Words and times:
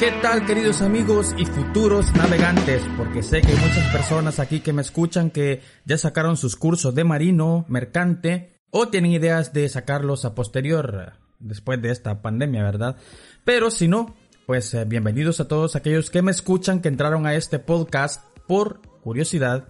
¿Qué 0.00 0.12
tal 0.22 0.46
queridos 0.46 0.80
amigos 0.80 1.34
y 1.36 1.44
futuros 1.44 2.10
navegantes? 2.14 2.82
Porque 2.96 3.22
sé 3.22 3.42
que 3.42 3.48
hay 3.48 3.58
muchas 3.58 3.92
personas 3.92 4.38
aquí 4.38 4.60
que 4.60 4.72
me 4.72 4.80
escuchan 4.80 5.30
que 5.30 5.60
ya 5.84 5.98
sacaron 5.98 6.38
sus 6.38 6.56
cursos 6.56 6.94
de 6.94 7.04
marino, 7.04 7.66
mercante 7.68 8.62
o 8.70 8.88
tienen 8.88 9.12
ideas 9.12 9.52
de 9.52 9.68
sacarlos 9.68 10.24
a 10.24 10.34
posterior 10.34 11.12
después 11.38 11.82
de 11.82 11.90
esta 11.90 12.22
pandemia, 12.22 12.62
¿verdad? 12.62 12.96
Pero 13.44 13.70
si 13.70 13.88
no, 13.88 14.14
pues 14.46 14.72
eh, 14.72 14.86
bienvenidos 14.86 15.38
a 15.38 15.48
todos 15.48 15.76
aquellos 15.76 16.08
que 16.08 16.22
me 16.22 16.30
escuchan 16.30 16.80
que 16.80 16.88
entraron 16.88 17.26
a 17.26 17.34
este 17.34 17.58
podcast 17.58 18.24
por 18.48 18.80
curiosidad 19.02 19.68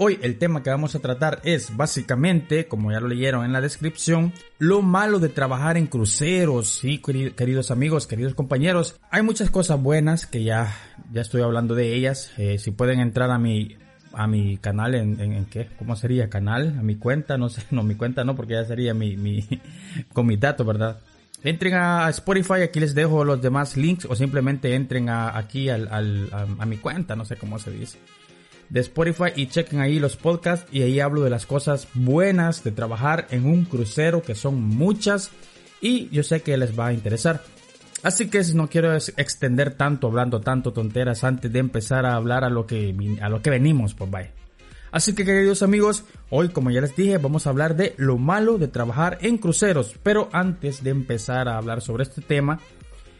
Hoy 0.00 0.16
el 0.22 0.38
tema 0.38 0.62
que 0.62 0.70
vamos 0.70 0.94
a 0.94 1.00
tratar 1.00 1.40
es 1.42 1.76
básicamente, 1.76 2.68
como 2.68 2.92
ya 2.92 3.00
lo 3.00 3.08
leyeron 3.08 3.44
en 3.44 3.52
la 3.52 3.60
descripción, 3.60 4.32
lo 4.60 4.80
malo 4.80 5.18
de 5.18 5.28
trabajar 5.28 5.76
en 5.76 5.88
cruceros. 5.88 6.68
Sí, 6.68 6.98
queridos 6.98 7.72
amigos, 7.72 8.06
queridos 8.06 8.34
compañeros, 8.34 9.00
hay 9.10 9.22
muchas 9.22 9.50
cosas 9.50 9.82
buenas 9.82 10.24
que 10.24 10.44
ya, 10.44 10.72
ya 11.12 11.20
estoy 11.20 11.42
hablando 11.42 11.74
de 11.74 11.96
ellas. 11.96 12.30
Eh, 12.38 12.58
si 12.58 12.70
pueden 12.70 13.00
entrar 13.00 13.32
a 13.32 13.38
mi 13.38 13.76
a 14.12 14.28
mi 14.28 14.56
canal 14.58 14.94
en, 14.94 15.20
en, 15.20 15.44
qué, 15.46 15.68
¿cómo 15.76 15.96
sería? 15.96 16.30
Canal, 16.30 16.76
a 16.78 16.82
mi 16.82 16.94
cuenta, 16.94 17.36
no 17.36 17.48
sé, 17.48 17.62
no, 17.72 17.82
mi 17.82 17.96
cuenta 17.96 18.22
no, 18.22 18.36
porque 18.36 18.52
ya 18.54 18.64
sería 18.64 18.94
mi, 18.94 19.16
mi, 19.16 19.48
con 20.12 20.28
mi 20.28 20.36
dato, 20.36 20.64
¿verdad? 20.64 21.00
Entren 21.42 21.74
a 21.74 22.08
Spotify, 22.10 22.62
aquí 22.62 22.78
les 22.78 22.94
dejo 22.94 23.24
los 23.24 23.42
demás 23.42 23.76
links 23.76 24.04
o 24.04 24.14
simplemente 24.14 24.76
entren 24.76 25.08
a, 25.08 25.36
aquí 25.36 25.68
al, 25.68 25.88
al, 25.88 26.28
a 26.32 26.66
mi 26.66 26.76
cuenta, 26.76 27.16
no 27.16 27.24
sé 27.24 27.34
cómo 27.34 27.58
se 27.58 27.72
dice 27.72 27.98
de 28.70 28.80
Spotify 28.80 29.32
y 29.34 29.46
chequen 29.46 29.80
ahí 29.80 29.98
los 29.98 30.16
podcasts 30.16 30.66
y 30.72 30.82
ahí 30.82 31.00
hablo 31.00 31.22
de 31.22 31.30
las 31.30 31.46
cosas 31.46 31.88
buenas 31.94 32.64
de 32.64 32.72
trabajar 32.72 33.26
en 33.30 33.46
un 33.46 33.64
crucero 33.64 34.22
que 34.22 34.34
son 34.34 34.60
muchas 34.62 35.30
y 35.80 36.08
yo 36.10 36.22
sé 36.22 36.42
que 36.42 36.56
les 36.56 36.78
va 36.78 36.88
a 36.88 36.92
interesar. 36.92 37.42
Así 38.02 38.28
que 38.28 38.42
no 38.54 38.68
quiero 38.68 38.94
extender 38.94 39.74
tanto 39.74 40.06
hablando 40.06 40.40
tanto 40.40 40.72
tonteras 40.72 41.24
antes 41.24 41.52
de 41.52 41.58
empezar 41.58 42.06
a 42.06 42.14
hablar 42.14 42.44
a 42.44 42.50
lo 42.50 42.66
que 42.66 42.94
a 43.20 43.28
lo 43.28 43.42
que 43.42 43.50
venimos, 43.50 43.94
pues 43.94 44.10
bye. 44.10 44.30
Así 44.90 45.14
que 45.14 45.24
queridos 45.24 45.62
amigos, 45.62 46.04
hoy 46.30 46.48
como 46.48 46.70
ya 46.70 46.80
les 46.80 46.94
dije 46.94 47.18
vamos 47.18 47.46
a 47.46 47.50
hablar 47.50 47.76
de 47.76 47.94
lo 47.96 48.16
malo 48.16 48.58
de 48.58 48.68
trabajar 48.68 49.18
en 49.20 49.38
cruceros, 49.38 49.96
pero 50.02 50.28
antes 50.32 50.82
de 50.82 50.90
empezar 50.90 51.48
a 51.48 51.58
hablar 51.58 51.80
sobre 51.80 52.04
este 52.04 52.22
tema 52.22 52.60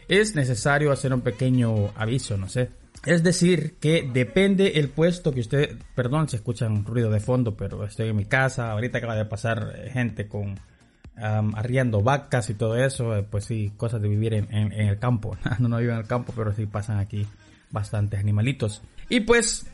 es 0.07 0.35
necesario 0.35 0.91
hacer 0.91 1.13
un 1.13 1.21
pequeño 1.21 1.91
aviso, 1.95 2.37
no 2.37 2.49
sé. 2.49 2.69
Es 3.05 3.23
decir, 3.23 3.75
que 3.79 4.09
depende 4.11 4.79
el 4.79 4.89
puesto 4.89 5.31
que 5.31 5.39
usted, 5.39 5.77
perdón 5.95 6.27
si 6.27 6.35
escuchan 6.35 6.85
ruido 6.85 7.09
de 7.09 7.19
fondo, 7.19 7.55
pero 7.55 7.85
estoy 7.85 8.09
en 8.09 8.15
mi 8.15 8.25
casa, 8.25 8.71
ahorita 8.71 8.97
acaba 8.97 9.15
de 9.15 9.25
pasar 9.25 9.73
eh, 9.75 9.89
gente 9.89 10.27
con 10.27 10.59
arriando 11.21 12.01
vacas 12.01 12.49
y 12.49 12.53
todo 12.53 12.77
eso, 12.77 13.15
eh, 13.15 13.23
pues 13.23 13.45
sí, 13.45 13.73
cosas 13.75 14.01
de 14.01 14.07
vivir 14.07 14.33
en, 14.33 14.71
el 14.71 14.99
campo. 14.99 15.37
no, 15.59 15.67
no 15.67 15.77
vivo 15.77 15.91
en 15.91 15.99
el 15.99 16.07
campo, 16.07 16.33
pero 16.35 16.53
sí 16.53 16.65
pasan 16.65 16.97
aquí 16.97 17.25
bastantes 17.71 18.19
animalitos. 18.19 18.81
Y 19.09 19.21
pues, 19.21 19.67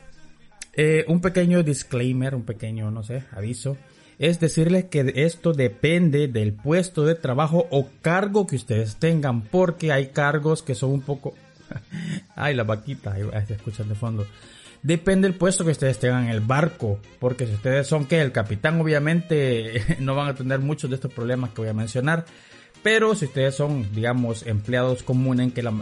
eh, 0.72 1.04
un 1.08 1.20
pequeño 1.20 1.62
disclaimer, 1.62 2.34
un 2.34 2.44
pequeño, 2.44 2.90
no 2.90 3.02
sé, 3.02 3.24
aviso, 3.32 3.76
es 4.18 4.40
decirles 4.40 4.86
que 4.86 5.12
esto 5.16 5.52
depende 5.52 6.26
del 6.26 6.54
puesto 6.54 7.04
de 7.04 7.14
trabajo 7.14 7.66
o 7.70 7.88
cargo 8.02 8.46
que 8.46 8.56
ustedes 8.56 8.96
tengan, 8.96 9.42
porque 9.42 9.92
hay 9.92 10.08
cargos 10.08 10.62
que 10.62 10.74
son 10.74 10.90
un 10.90 11.02
poco 11.02 11.34
Ay, 12.36 12.54
la 12.54 12.64
vaquita, 12.64 13.12
ahí 13.12 13.46
se 13.46 13.54
escuchan 13.54 13.88
de 13.88 13.94
fondo. 13.94 14.26
Depende 14.82 15.28
del 15.28 15.36
puesto 15.36 15.64
que 15.64 15.72
ustedes 15.72 15.98
tengan 15.98 16.24
en 16.24 16.30
el 16.30 16.40
barco, 16.40 17.00
porque 17.18 17.46
si 17.46 17.54
ustedes 17.54 17.86
son 17.86 18.06
que 18.06 18.20
el 18.20 18.32
capitán, 18.32 18.80
obviamente 18.80 19.82
no 20.00 20.14
van 20.14 20.28
a 20.28 20.34
tener 20.34 20.60
muchos 20.60 20.90
de 20.90 20.96
estos 20.96 21.12
problemas 21.12 21.50
que 21.50 21.62
voy 21.62 21.70
a 21.70 21.74
mencionar. 21.74 22.24
Pero 22.82 23.16
si 23.16 23.24
ustedes 23.24 23.56
son, 23.56 23.92
digamos, 23.92 24.46
empleados 24.46 25.02
comunes, 25.02 25.52
que 25.52 25.62
la, 25.62 25.72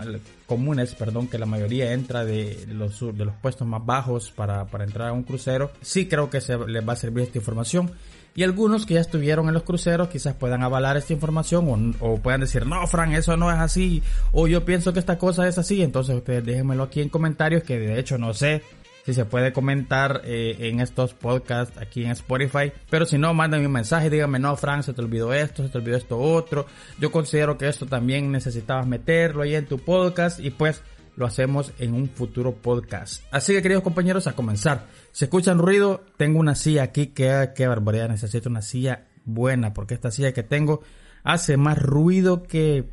comunes, 0.47 0.95
perdón, 0.95 1.27
que 1.29 1.39
la 1.39 1.45
mayoría 1.45 1.93
entra 1.93 2.25
de 2.25 2.67
los, 2.69 2.99
de 3.01 3.27
los 3.27 3.35
puestos 3.35 3.69
más 3.69 3.85
bajos 3.85 4.31
para, 4.31 4.65
para 4.69 4.85
entrar 4.85 5.09
a 5.09 5.13
un 5.13 5.23
crucero, 5.23 5.71
sí 5.83 6.09
creo 6.09 6.31
que 6.31 6.41
se 6.41 6.57
les 6.57 6.89
va 6.89 6.95
a 6.95 6.97
servir 6.97 7.25
esta 7.25 7.37
información. 7.37 7.93
Y 8.37 8.43
algunos 8.43 8.85
que 8.85 8.95
ya 8.95 9.01
estuvieron 9.01 9.47
en 9.49 9.55
los 9.55 9.63
cruceros 9.63 10.09
quizás 10.09 10.35
puedan 10.35 10.63
avalar 10.63 10.97
esta 10.97 11.13
información 11.13 11.95
o, 12.01 12.19
puedan 12.19 12.41
decir, 12.41 12.67
no, 12.67 12.85
Fran, 12.87 13.13
eso 13.13 13.37
no 13.37 13.51
es 13.51 13.59
así. 13.59 14.03
O 14.33 14.49
yo 14.49 14.65
pienso 14.65 14.93
que 14.93 14.99
esta 14.99 15.19
cosa 15.19 15.47
es 15.47 15.59
así. 15.59 15.83
Entonces 15.83 16.17
ustedes 16.17 16.45
déjenmelo 16.45 16.83
aquí 16.83 17.01
en 17.01 17.09
comentarios 17.09 17.63
que 17.63 17.79
de 17.79 17.99
hecho 17.99 18.19
no 18.19 18.35
sé 18.35 18.63
si 19.05 19.13
se 19.13 19.27
puede 19.27 19.53
comentar 19.53 20.23
eh, 20.25 20.57
en 20.61 20.81
estos 20.81 21.13
podcasts 21.13 21.79
aquí 21.79 22.05
en 22.05 22.11
Spotify. 22.13 22.73
Pero 22.91 23.05
si 23.05 23.19
no, 23.19 23.35
mándenme 23.35 23.67
un 23.67 23.73
mensaje, 23.73 24.11
díganme, 24.11 24.39
no, 24.39 24.57
Fran, 24.57 24.83
se 24.83 24.95
te 24.95 25.03
olvidó 25.03 25.33
esto, 25.33 25.63
se 25.63 25.69
te 25.69 25.79
olvidó 25.79 25.97
esto 25.97 26.19
otro. 26.19 26.67
Yo 26.99 27.13
considero 27.13 27.59
que 27.59 27.69
esto 27.69 27.87
también 27.87 28.33
necesitabas 28.33 28.87
meterlo 28.87 29.43
ahí 29.43 29.55
en 29.55 29.67
tu 29.67 29.79
podcast 29.79 30.41
y 30.41 30.51
pues 30.51 30.83
lo 31.17 31.27
hacemos 31.27 31.73
en 31.79 31.95
un 31.95 32.09
futuro 32.09 32.55
podcast. 32.55 33.23
Así 33.31 33.53
que 33.53 33.63
queridos 33.63 33.83
compañeros, 33.83 34.27
a 34.27 34.35
comenzar. 34.35 34.87
Si 35.13 35.25
escuchan 35.25 35.59
ruido, 35.59 36.05
tengo 36.17 36.41
una 36.41 36.55
silla 36.55 36.83
aquí 36.85 37.09
que 37.09 37.51
qué 37.55 37.67
barbaridad, 37.67 38.09
necesito 38.09 38.49
una 38.49 38.63
silla 38.63 39.07
buena 39.25 39.73
porque 39.73 39.95
esta 39.95 40.11
silla 40.11 40.33
que 40.33 40.43
tengo 40.43 40.83
hace 41.23 41.57
más 41.57 41.79
ruido 41.79 42.43
que, 42.43 42.85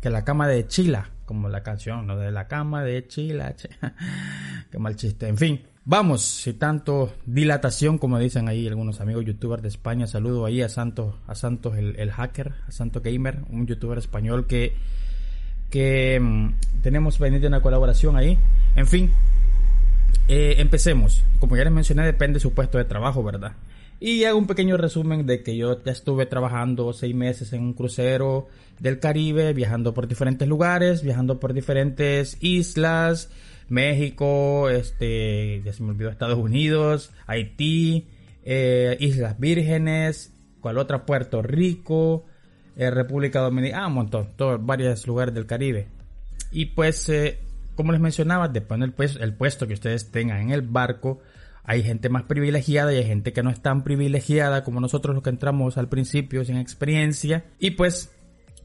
que 0.00 0.10
la 0.10 0.24
cama 0.24 0.48
de 0.48 0.66
Chila, 0.66 1.10
como 1.24 1.48
la 1.48 1.62
canción, 1.62 2.06
¿no? 2.06 2.18
De 2.18 2.30
la 2.30 2.48
cama 2.48 2.84
de 2.84 3.06
Chila. 3.06 3.54
qué 4.70 4.78
mal 4.78 4.96
chiste. 4.96 5.28
En 5.28 5.38
fin, 5.38 5.62
vamos, 5.84 6.22
si 6.22 6.52
tanto 6.54 7.14
dilatación, 7.24 7.98
como 7.98 8.18
dicen 8.18 8.48
ahí 8.48 8.66
algunos 8.68 9.00
amigos 9.00 9.24
youtubers 9.24 9.62
de 9.62 9.68
España, 9.68 10.06
saludo 10.06 10.44
ahí 10.44 10.60
a 10.62 10.68
Santos, 10.68 11.14
a 11.26 11.34
Santos 11.34 11.76
el, 11.76 11.96
el 11.98 12.10
hacker, 12.10 12.52
a 12.68 12.72
Santos 12.72 13.02
Gamer, 13.02 13.44
un 13.48 13.66
youtuber 13.66 13.98
español 13.98 14.46
que 14.46 14.76
que 15.72 16.20
mm, 16.20 16.82
tenemos 16.82 17.18
pendiente 17.18 17.48
una 17.48 17.62
colaboración 17.62 18.16
ahí. 18.16 18.38
En 18.76 18.86
fin, 18.86 19.10
eh, 20.28 20.56
empecemos. 20.58 21.24
Como 21.40 21.56
ya 21.56 21.64
les 21.64 21.72
mencioné, 21.72 22.04
depende 22.04 22.34
de 22.34 22.40
su 22.40 22.52
puesto 22.52 22.78
de 22.78 22.84
trabajo, 22.84 23.24
¿verdad? 23.24 23.54
Y 23.98 24.24
hago 24.24 24.38
un 24.38 24.46
pequeño 24.46 24.76
resumen 24.76 25.26
de 25.26 25.42
que 25.42 25.56
yo 25.56 25.82
ya 25.82 25.92
estuve 25.92 26.26
trabajando 26.26 26.92
seis 26.92 27.14
meses 27.14 27.52
en 27.52 27.62
un 27.62 27.72
crucero 27.72 28.48
del 28.80 28.98
Caribe, 28.98 29.52
viajando 29.54 29.94
por 29.94 30.08
diferentes 30.08 30.46
lugares, 30.46 31.02
viajando 31.02 31.40
por 31.40 31.54
diferentes 31.54 32.36
islas, 32.40 33.30
México, 33.68 34.68
este, 34.68 35.62
ya 35.64 35.72
se 35.72 35.82
me 35.82 35.90
olvidó 35.90 36.10
Estados 36.10 36.38
Unidos, 36.38 37.12
Haití, 37.26 38.08
eh, 38.44 38.96
Islas 39.00 39.38
Vírgenes, 39.38 40.34
cual 40.60 40.78
otra 40.78 41.06
Puerto 41.06 41.40
Rico, 41.40 42.24
eh, 42.76 42.90
República 42.90 43.40
Dominicana, 43.40 43.84
ah, 43.84 43.88
un 43.88 43.94
montón, 43.94 44.28
todos, 44.36 44.64
varios 44.64 45.06
lugares 45.06 45.34
del 45.34 45.46
Caribe. 45.46 45.88
Y 46.50 46.66
pues, 46.66 47.08
eh, 47.08 47.38
como 47.74 47.92
les 47.92 48.00
mencionaba, 48.00 48.48
depende 48.48 48.86
del 48.86 49.22
el 49.22 49.34
puesto 49.34 49.66
que 49.66 49.74
ustedes 49.74 50.10
tengan 50.10 50.40
en 50.40 50.50
el 50.50 50.62
barco, 50.62 51.20
hay 51.64 51.82
gente 51.82 52.08
más 52.08 52.24
privilegiada 52.24 52.92
y 52.92 52.96
hay 52.96 53.04
gente 53.04 53.32
que 53.32 53.42
no 53.42 53.50
es 53.50 53.60
tan 53.60 53.84
privilegiada 53.84 54.64
como 54.64 54.80
nosotros 54.80 55.14
los 55.14 55.22
que 55.22 55.30
entramos 55.30 55.78
al 55.78 55.88
principio 55.88 56.44
sin 56.44 56.56
experiencia. 56.56 57.44
Y 57.58 57.72
pues 57.72 58.10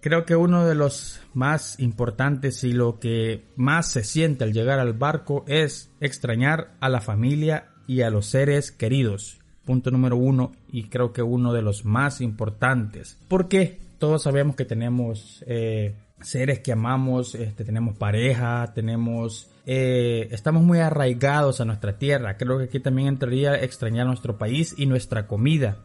creo 0.02 0.26
que 0.26 0.36
uno 0.36 0.66
de 0.66 0.76
los 0.76 1.22
más 1.34 1.80
importantes 1.80 2.64
y 2.64 2.74
lo 2.74 3.00
que 3.00 3.46
más 3.56 3.92
se 3.92 4.04
siente 4.04 4.44
al 4.44 4.54
llegar 4.54 4.80
al 4.80 4.94
barco 4.94 5.46
es 5.48 5.92
extrañar 6.00 6.74
a 6.80 6.90
la 6.90 7.02
familia 7.02 7.70
y 7.88 8.02
a 8.02 8.10
los 8.10 8.26
seres 8.26 8.72
queridos. 8.72 9.40
Punto 9.64 9.92
número 9.92 10.16
uno 10.16 10.54
y 10.72 10.84
creo 10.86 11.14
que 11.14 11.22
uno 11.22 11.54
de 11.54 11.62
los 11.62 11.86
más 11.86 12.22
importantes. 12.22 13.18
¿Por 13.28 13.48
qué? 13.48 13.80
Todos 13.98 14.24
sabemos 14.24 14.56
que 14.56 14.66
tenemos 14.66 15.44
eh, 15.48 15.96
seres 16.22 16.60
que 16.60 16.72
amamos, 16.72 17.36
este, 17.36 17.64
tenemos 17.64 17.98
pareja, 17.98 18.72
tenemos, 18.74 19.50
eh, 19.66 20.28
estamos 20.32 20.64
muy 20.64 20.80
arraigados 20.80 21.62
a 21.62 21.66
nuestra 21.66 21.98
tierra. 21.98 22.38
Creo 22.38 22.58
que 22.58 22.66
aquí 22.66 22.80
también 22.80 23.10
entraría 23.10 23.56
extrañar 23.56 24.08
nuestro 24.08 24.38
país 24.38 24.76
y 24.78 24.86
nuestra 24.86 25.28
comida. 25.28 25.78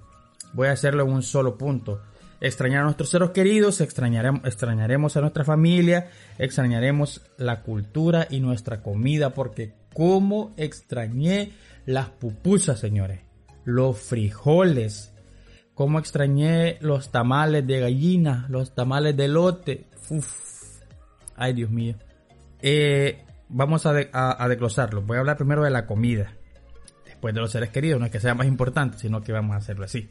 Voy 0.52 0.68
a 0.68 0.72
hacerlo 0.72 1.04
en 1.04 1.10
un 1.10 1.22
solo 1.22 1.56
punto. 1.56 2.02
Extrañar 2.40 2.80
a 2.80 2.84
nuestros 2.84 3.10
seres 3.10 3.30
queridos, 3.30 3.80
extrañaremos, 3.80 4.44
extrañaremos 4.44 5.16
a 5.16 5.20
nuestra 5.20 5.44
familia, 5.44 6.10
extrañaremos 6.38 7.22
la 7.38 7.62
cultura 7.62 8.26
y 8.28 8.40
nuestra 8.40 8.82
comida, 8.82 9.30
porque 9.30 9.74
como 9.94 10.52
extrañé 10.56 11.52
las 11.86 12.08
pupusas, 12.08 12.80
señores, 12.80 13.20
los 13.64 13.98
frijoles, 13.98 15.11
Cómo 15.82 15.98
extrañé 15.98 16.78
los 16.80 17.10
tamales 17.10 17.66
de 17.66 17.80
gallina, 17.80 18.46
los 18.48 18.72
tamales 18.72 19.16
de 19.16 19.26
lote. 19.26 19.86
Uf. 20.10 20.78
Ay, 21.34 21.54
Dios 21.54 21.70
mío. 21.70 21.96
Eh, 22.60 23.24
vamos 23.48 23.84
a, 23.84 23.92
a, 24.12 24.48
desglosarlo. 24.48 25.02
Voy 25.02 25.16
a 25.16 25.20
hablar 25.20 25.36
primero 25.36 25.64
de 25.64 25.70
la 25.70 25.84
comida. 25.84 26.34
Después 27.04 27.34
de 27.34 27.40
los 27.40 27.50
seres 27.50 27.70
queridos. 27.70 27.98
No 27.98 28.06
es 28.06 28.12
que 28.12 28.20
sea 28.20 28.32
más 28.36 28.46
importante, 28.46 28.96
sino 28.96 29.22
que 29.22 29.32
vamos 29.32 29.54
a 29.54 29.56
hacerlo 29.56 29.84
así. 29.84 30.08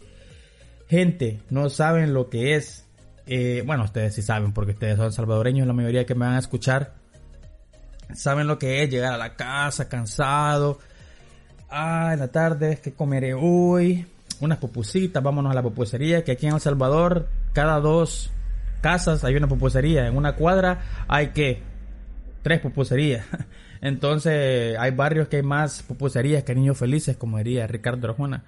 Gente, 0.89 1.39
no 1.49 1.69
saben 1.69 2.13
lo 2.13 2.29
que 2.29 2.55
es. 2.55 2.85
Eh, 3.25 3.63
bueno, 3.65 3.85
ustedes 3.85 4.13
sí 4.13 4.21
saben 4.21 4.51
porque 4.51 4.73
ustedes 4.73 4.97
son 4.97 5.13
salvadoreños, 5.13 5.65
la 5.65 5.71
mayoría 5.71 6.05
que 6.05 6.15
me 6.15 6.25
van 6.25 6.35
a 6.35 6.39
escuchar. 6.39 6.95
Saben 8.13 8.45
lo 8.45 8.59
que 8.59 8.83
es 8.83 8.89
llegar 8.89 9.13
a 9.13 9.17
la 9.17 9.37
casa 9.37 9.87
cansado. 9.87 10.79
Ah, 11.69 12.09
en 12.11 12.19
la 12.19 12.27
tarde, 12.27 12.77
¿qué 12.83 12.91
comeré 12.91 13.33
hoy? 13.33 14.05
Unas 14.41 14.57
pupusitas, 14.57 15.23
vámonos 15.23 15.51
a 15.51 15.55
la 15.55 15.63
pupusería. 15.63 16.23
Que 16.23 16.33
aquí 16.33 16.47
en 16.47 16.55
El 16.55 16.59
Salvador, 16.59 17.29
cada 17.53 17.79
dos 17.79 18.31
casas 18.81 19.23
hay 19.23 19.35
una 19.35 19.47
pupusería. 19.47 20.07
En 20.07 20.17
una 20.17 20.35
cuadra 20.35 20.81
hay 21.07 21.29
que 21.29 21.61
tres 22.41 22.59
pupuserías. 22.59 23.25
Entonces, 23.81 24.77
hay 24.77 24.91
barrios 24.91 25.27
que 25.27 25.37
hay 25.37 25.43
más 25.43 25.83
pupuserías 25.83 26.43
que 26.43 26.55
niños 26.55 26.77
felices, 26.77 27.17
como 27.17 27.37
diría 27.37 27.67
Ricardo 27.67 28.09
Arjona. 28.09 28.43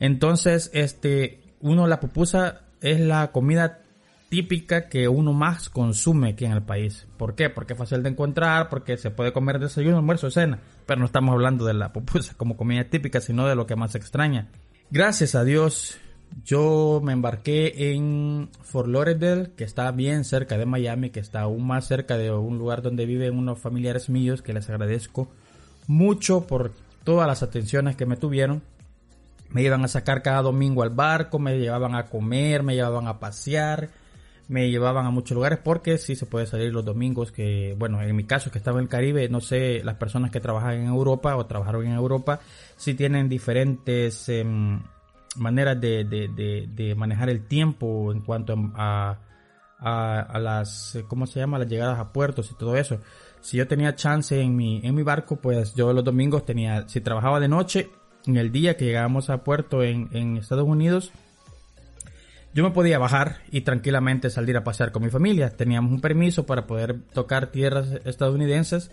Entonces, 0.00 0.70
este, 0.74 1.40
uno 1.60 1.86
la 1.86 2.00
pupusa 2.00 2.62
es 2.80 3.00
la 3.00 3.32
comida 3.32 3.80
típica 4.28 4.88
que 4.88 5.08
uno 5.08 5.32
más 5.32 5.70
consume 5.70 6.30
aquí 6.30 6.44
en 6.44 6.52
el 6.52 6.62
país. 6.62 7.06
¿Por 7.16 7.34
qué? 7.34 7.48
Porque 7.48 7.72
es 7.72 7.78
fácil 7.78 8.02
de 8.02 8.10
encontrar, 8.10 8.68
porque 8.68 8.96
se 8.96 9.10
puede 9.10 9.32
comer 9.32 9.58
desayuno, 9.58 9.96
almuerzo, 9.96 10.30
cena. 10.30 10.58
Pero 10.86 11.00
no 11.00 11.06
estamos 11.06 11.32
hablando 11.32 11.64
de 11.64 11.74
la 11.74 11.92
pupusa 11.92 12.34
como 12.36 12.56
comida 12.56 12.84
típica, 12.84 13.20
sino 13.20 13.46
de 13.46 13.56
lo 13.56 13.66
que 13.66 13.76
más 13.76 13.94
extraña. 13.94 14.48
Gracias 14.90 15.34
a 15.34 15.44
Dios, 15.44 15.98
yo 16.46 17.02
me 17.04 17.12
embarqué 17.12 17.92
en 17.92 18.48
Fort 18.62 18.88
Lauderdale, 18.88 19.50
que 19.54 19.64
está 19.64 19.90
bien 19.90 20.24
cerca 20.24 20.56
de 20.56 20.64
Miami, 20.64 21.10
que 21.10 21.20
está 21.20 21.42
aún 21.42 21.66
más 21.66 21.86
cerca 21.86 22.16
de 22.16 22.32
un 22.32 22.56
lugar 22.56 22.80
donde 22.80 23.04
viven 23.04 23.36
unos 23.36 23.58
familiares 23.58 24.08
míos, 24.08 24.40
que 24.40 24.54
les 24.54 24.70
agradezco 24.70 25.28
mucho 25.86 26.46
por 26.46 26.72
todas 27.04 27.26
las 27.26 27.42
atenciones 27.42 27.96
que 27.96 28.06
me 28.06 28.16
tuvieron. 28.16 28.62
Me 29.50 29.62
iban 29.62 29.84
a 29.84 29.88
sacar 29.88 30.22
cada 30.22 30.40
domingo 30.40 30.82
al 30.82 30.90
barco, 30.90 31.38
me 31.38 31.58
llevaban 31.58 31.94
a 31.94 32.06
comer, 32.06 32.62
me 32.62 32.74
llevaban 32.74 33.08
a 33.08 33.18
pasear, 33.18 33.90
me 34.48 34.70
llevaban 34.70 35.06
a 35.06 35.10
muchos 35.10 35.34
lugares 35.34 35.58
porque 35.62 35.98
sí 35.98 36.16
se 36.16 36.26
puede 36.26 36.46
salir 36.46 36.72
los 36.72 36.84
domingos 36.84 37.32
que, 37.32 37.76
bueno, 37.78 38.02
en 38.02 38.16
mi 38.16 38.24
caso 38.24 38.50
que 38.50 38.58
estaba 38.58 38.78
en 38.78 38.84
el 38.84 38.88
Caribe, 38.88 39.28
no 39.28 39.40
sé, 39.40 39.82
las 39.84 39.96
personas 39.96 40.30
que 40.30 40.40
trabajan 40.40 40.74
en 40.74 40.86
Europa 40.86 41.36
o 41.36 41.46
trabajaron 41.46 41.86
en 41.86 41.92
Europa, 41.92 42.40
sí 42.76 42.94
tienen 42.94 43.28
diferentes 43.28 44.28
em, 44.28 44.80
maneras 45.36 45.80
de, 45.80 46.94
manejar 46.96 47.28
el 47.28 47.46
tiempo 47.46 48.10
en 48.10 48.22
cuanto 48.22 48.54
a, 48.74 49.18
a, 49.78 50.38
las, 50.38 50.98
¿cómo 51.08 51.26
se 51.26 51.40
llama? 51.40 51.58
Las 51.58 51.68
llegadas 51.68 51.98
a 51.98 52.12
puertos 52.12 52.50
y 52.50 52.54
todo 52.54 52.76
eso. 52.76 52.98
Si 53.40 53.56
yo 53.56 53.68
tenía 53.68 53.94
chance 53.94 54.40
en 54.40 54.56
mi, 54.56 54.80
en 54.84 54.94
mi 54.94 55.02
barco, 55.02 55.36
pues 55.36 55.74
yo 55.74 55.92
los 55.92 56.04
domingos 56.04 56.44
tenía, 56.44 56.88
si 56.88 57.00
trabajaba 57.00 57.38
de 57.38 57.48
noche, 57.48 57.90
en 58.26 58.36
el 58.36 58.52
día 58.52 58.76
que 58.76 58.84
llegábamos 58.84 59.30
a 59.30 59.44
puerto 59.44 59.82
en, 59.82 60.36
Estados 60.36 60.66
Unidos, 60.66 61.12
yo 62.54 62.64
me 62.64 62.70
podía 62.70 62.98
bajar 62.98 63.38
y 63.50 63.60
tranquilamente 63.60 64.30
salir 64.30 64.56
a 64.56 64.64
pasear 64.64 64.92
con 64.92 65.02
mi 65.02 65.10
familia. 65.10 65.50
Teníamos 65.50 65.92
un 65.92 66.00
permiso 66.00 66.46
para 66.46 66.66
poder 66.66 66.96
tocar 67.12 67.48
tierras 67.48 67.88
estadounidenses. 68.04 68.90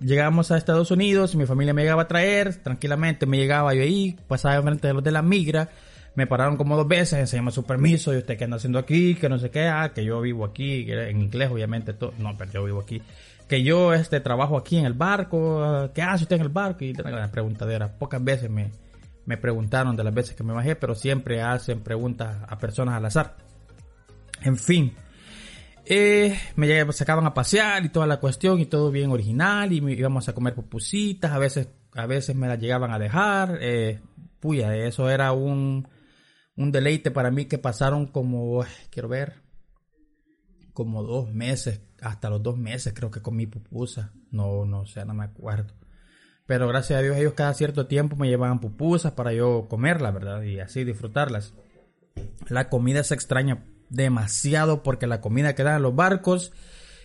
Llegamos 0.00 0.50
a 0.50 0.56
Estados 0.56 0.90
Unidos, 0.90 1.36
mi 1.36 1.46
familia 1.46 1.74
me 1.74 1.82
llegaba 1.82 2.02
a 2.02 2.08
traer, 2.08 2.56
tranquilamente 2.56 3.24
me 3.24 3.36
llegaba 3.36 3.72
yo 3.74 3.82
ahí, 3.82 4.16
pasaba 4.26 4.60
frente 4.62 4.88
de 4.88 4.94
los 4.94 5.04
de 5.04 5.12
la 5.12 5.22
migra, 5.22 5.68
me 6.16 6.26
pararon 6.26 6.56
como 6.56 6.76
dos 6.76 6.88
veces, 6.88 7.20
enseñame 7.20 7.52
su 7.52 7.62
permiso, 7.62 8.12
y 8.12 8.16
usted 8.16 8.36
qué 8.36 8.44
anda 8.44 8.56
haciendo 8.56 8.80
aquí, 8.80 9.14
que 9.14 9.28
no 9.28 9.38
sé 9.38 9.50
qué, 9.50 9.68
ah, 9.68 9.92
que 9.94 10.04
yo 10.04 10.20
vivo 10.20 10.44
aquí, 10.44 10.90
en 10.90 11.20
inglés 11.20 11.50
obviamente, 11.52 11.92
todo, 11.92 12.12
no, 12.18 12.36
pero 12.36 12.50
yo 12.50 12.64
vivo 12.64 12.80
aquí 12.80 13.00
que 13.52 13.62
yo 13.62 13.92
este 13.92 14.18
trabajo 14.20 14.56
aquí 14.56 14.78
en 14.78 14.86
el 14.86 14.94
barco, 14.94 15.90
¿qué 15.94 16.00
hace 16.00 16.24
usted 16.24 16.36
en 16.36 16.42
el 16.42 16.48
barco? 16.48 16.84
Y 16.84 16.94
la 16.94 17.30
preguntadera, 17.30 17.86
pocas 17.98 18.24
veces 18.24 18.48
me, 18.48 18.70
me 19.24 19.36
preguntaron 19.36 19.96
de 19.96 20.04
las 20.04 20.14
veces 20.14 20.34
que 20.34 20.42
me 20.42 20.52
bajé, 20.52 20.76
pero 20.76 20.94
siempre 20.94 21.42
hacen 21.42 21.80
preguntas 21.82 22.38
a 22.48 22.58
personas 22.58 22.96
al 22.96 23.06
azar. 23.06 23.36
En 24.42 24.56
fin, 24.56 24.94
eh, 25.84 26.38
me 26.56 26.92
sacaban 26.92 27.26
a 27.26 27.34
pasear 27.34 27.84
y 27.84 27.88
toda 27.88 28.06
la 28.06 28.18
cuestión 28.18 28.60
y 28.60 28.66
todo 28.66 28.90
bien 28.90 29.10
original 29.10 29.72
y 29.72 29.76
íbamos 29.92 30.28
a 30.28 30.34
comer 30.34 30.54
pupusitas, 30.54 31.32
a 31.32 31.38
veces, 31.38 31.68
a 31.94 32.06
veces 32.06 32.34
me 32.34 32.48
las 32.48 32.58
llegaban 32.58 32.92
a 32.92 32.98
dejar, 32.98 33.58
eh, 33.60 34.00
puya, 34.40 34.74
eso 34.76 35.08
era 35.08 35.32
un, 35.32 35.88
un 36.56 36.72
deleite 36.72 37.10
para 37.10 37.30
mí 37.30 37.46
que 37.46 37.58
pasaron 37.58 38.06
como, 38.06 38.64
quiero 38.90 39.08
ver, 39.08 39.42
como 40.72 41.02
dos 41.02 41.32
meses 41.32 41.82
hasta 42.02 42.28
los 42.28 42.42
dos 42.42 42.58
meses 42.58 42.92
creo 42.94 43.10
que 43.10 43.22
comí 43.22 43.46
pupusa. 43.46 44.12
No, 44.30 44.66
no 44.66 44.84
sé, 44.86 45.04
no 45.04 45.14
me 45.14 45.24
acuerdo. 45.24 45.72
Pero 46.46 46.68
gracias 46.68 46.98
a 46.98 47.02
Dios 47.02 47.16
ellos 47.16 47.34
cada 47.34 47.54
cierto 47.54 47.86
tiempo 47.86 48.16
me 48.16 48.28
llevaban 48.28 48.60
pupusas 48.60 49.12
para 49.12 49.32
yo 49.32 49.66
comerlas, 49.68 50.12
¿verdad? 50.12 50.42
Y 50.42 50.60
así 50.60 50.84
disfrutarlas. 50.84 51.54
La 52.48 52.68
comida 52.68 53.04
se 53.04 53.14
extraña 53.14 53.64
demasiado 53.88 54.82
porque 54.82 55.06
la 55.06 55.20
comida 55.20 55.54
que 55.54 55.62
dan 55.62 55.76
en 55.76 55.82
los 55.82 55.94
barcos 55.94 56.52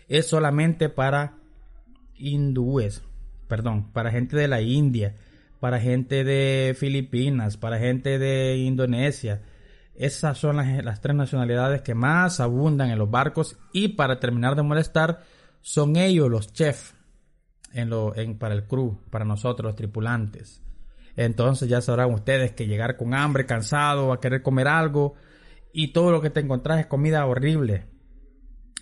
es 0.08 0.28
solamente 0.28 0.90
para 0.90 1.36
hindúes, 2.16 3.04
perdón, 3.48 3.92
para 3.92 4.12
gente 4.12 4.38
de 4.38 4.48
la 4.48 4.62
India, 4.62 5.16
para 5.60 5.80
gente 5.80 6.24
de 6.24 6.76
Filipinas, 6.78 7.58
para 7.58 7.78
gente 7.78 8.20
de 8.20 8.58
Indonesia, 8.58 9.42
esas 9.98 10.38
son 10.38 10.58
las, 10.58 11.02
tres 11.02 11.16
nacionalidades 11.16 11.82
que 11.82 11.96
más 11.96 12.40
abundan 12.40 12.92
en 12.92 13.00
los 13.00 13.10
barcos 13.10 13.58
y 13.74 13.90
para 13.90 14.20
terminar 14.20 14.56
de 14.56 14.62
molestar 14.62 15.24
son 15.62 15.96
ellos 15.96 16.30
los 16.30 16.54
chefs 16.54 16.94
en 17.78 17.90
lo, 17.90 18.16
en, 18.16 18.38
para 18.38 18.56
el 18.56 18.66
crew, 18.66 18.98
para 19.10 19.26
nosotros 19.26 19.66
los 19.66 19.76
tripulantes. 19.76 20.62
Entonces 21.16 21.70
ya 21.70 21.82
sabrán 21.82 22.14
ustedes 22.14 22.52
que 22.52 22.68
llegar 22.68 22.98
con 22.98 23.14
hambre, 23.14 23.46
cansado, 23.46 24.12
a 24.12 24.20
querer 24.20 24.42
comer 24.42 24.68
algo 24.68 25.16
y 25.74 25.90
todo 25.90 26.12
lo 26.12 26.22
que 26.22 26.30
te 26.30 26.40
encontrás 26.40 26.80
es 26.80 26.88
comida 26.88 27.26
horrible. 27.26 27.86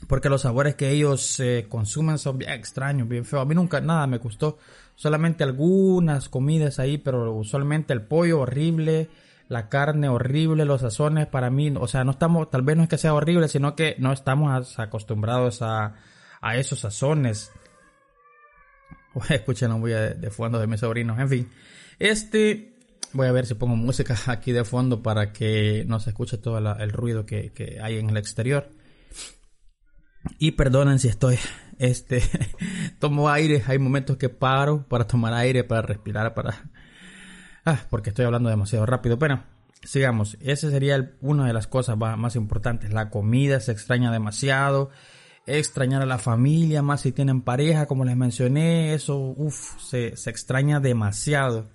Porque 0.08 0.30
los 0.30 0.42
sabores 0.42 0.76
que 0.76 0.92
ellos 0.92 1.40
eh, 1.40 1.68
consumen 1.70 2.18
son 2.18 2.38
bien 2.38 2.52
extraños, 2.52 3.08
bien 3.08 3.26
feos. 3.26 3.42
A 3.42 3.46
mí 3.46 3.56
nunca 3.56 3.80
nada 3.82 4.06
me 4.08 4.18
gustó. 4.18 4.58
Solamente 4.96 5.44
algunas 5.44 6.30
comidas 6.30 6.80
ahí, 6.80 6.98
pero 6.98 7.34
usualmente 7.34 7.94
el 7.94 8.02
pollo 8.02 8.42
horrible, 8.42 9.10
la 9.48 9.70
carne 9.70 10.10
horrible, 10.10 10.66
los 10.66 10.82
sazones, 10.82 11.28
para 11.28 11.50
mí, 11.50 11.74
o 11.78 11.88
sea, 11.88 12.04
no 12.04 12.12
estamos, 12.12 12.50
tal 12.50 12.62
vez 12.62 12.78
no 12.78 12.84
es 12.84 12.90
que 12.90 12.98
sea 12.98 13.14
horrible, 13.14 13.48
sino 13.48 13.76
que 13.76 13.96
no 14.00 14.12
estamos 14.12 14.80
acostumbrados 14.80 15.62
a, 15.62 15.96
a 16.42 16.58
esos 16.58 16.80
sazones. 16.80 17.52
Escuchen 19.30 19.70
la 19.70 19.76
bulla 19.76 20.10
de, 20.14 20.30
fondo 20.30 20.60
de 20.60 20.68
mis 20.68 20.80
sobrinos, 20.80 21.20
en 21.20 21.30
fin. 21.30 21.50
Este, 22.00 22.78
voy 23.14 23.28
a 23.28 23.32
ver 23.32 23.46
si 23.46 23.54
pongo 23.56 23.76
música 23.76 24.18
aquí 24.28 24.52
de 24.52 24.64
fondo 24.64 25.02
para 25.02 25.32
que 25.32 25.84
no 25.88 26.00
se 26.00 26.12
escuche 26.12 26.38
todo 26.38 26.58
el 26.58 26.92
ruido 26.92 27.26
que, 27.26 27.80
hay 27.82 27.98
en 27.98 28.10
el 28.10 28.18
exterior. 28.18 28.70
Y 30.40 30.52
perdonen 30.52 31.00
si 31.00 31.08
estoy, 31.08 31.38
este, 31.80 32.22
tomo 33.00 33.30
aire, 33.30 33.64
hay 33.68 33.80
momentos 33.80 34.18
que 34.18 34.30
paro 34.30 34.88
para 34.88 35.08
tomar 35.08 35.34
aire, 35.34 35.64
para 35.64 35.82
respirar, 35.82 36.34
para 36.34 36.72
Ah, 37.66 37.80
porque 37.90 38.12
estoy 38.12 38.26
hablando 38.26 38.50
demasiado 38.50 38.86
rápido. 38.86 39.18
Pero 39.18 39.44
sigamos. 39.84 40.38
Esa 40.40 40.70
sería 40.70 41.14
una 41.20 41.48
de 41.48 41.54
las 41.54 41.68
cosas 41.68 41.98
más 41.98 42.36
importantes. 42.36 42.94
La 42.94 43.10
comida 43.10 43.60
se 43.60 43.72
extraña 43.72 44.12
demasiado. 44.12 44.92
Extrañar 45.48 46.02
a 46.02 46.06
la 46.08 46.18
familia, 46.18 46.82
más 46.82 47.02
si 47.02 47.12
tienen 47.12 47.42
pareja, 47.42 47.86
como 47.86 48.06
les 48.06 48.16
mencioné. 48.16 48.94
Eso, 48.94 49.18
uff, 49.18 49.80
se, 49.82 50.08
extraña 50.08 50.80
demasiado. 50.80 51.70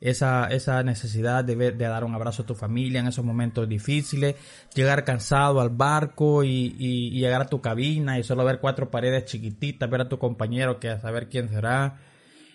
Esa, 0.00 0.46
esa 0.46 0.82
necesidad 0.84 1.42
de, 1.42 1.56
ver, 1.56 1.76
de 1.76 1.86
dar 1.86 2.04
un 2.04 2.14
abrazo 2.14 2.42
a 2.42 2.46
tu 2.46 2.54
familia 2.54 3.00
en 3.00 3.08
esos 3.08 3.24
momentos 3.24 3.68
difíciles, 3.68 4.36
llegar 4.72 5.04
cansado 5.04 5.60
al 5.60 5.70
barco 5.70 6.44
y, 6.44 6.76
y, 6.78 7.10
llegar 7.18 7.42
a 7.42 7.46
tu 7.48 7.60
cabina 7.60 8.16
y 8.16 8.22
solo 8.22 8.44
ver 8.44 8.60
cuatro 8.60 8.90
paredes 8.92 9.24
chiquititas, 9.24 9.90
ver 9.90 10.02
a 10.02 10.08
tu 10.08 10.18
compañero 10.20 10.78
que 10.78 10.90
a 10.90 11.00
saber 11.00 11.28
quién 11.28 11.48
será. 11.48 11.98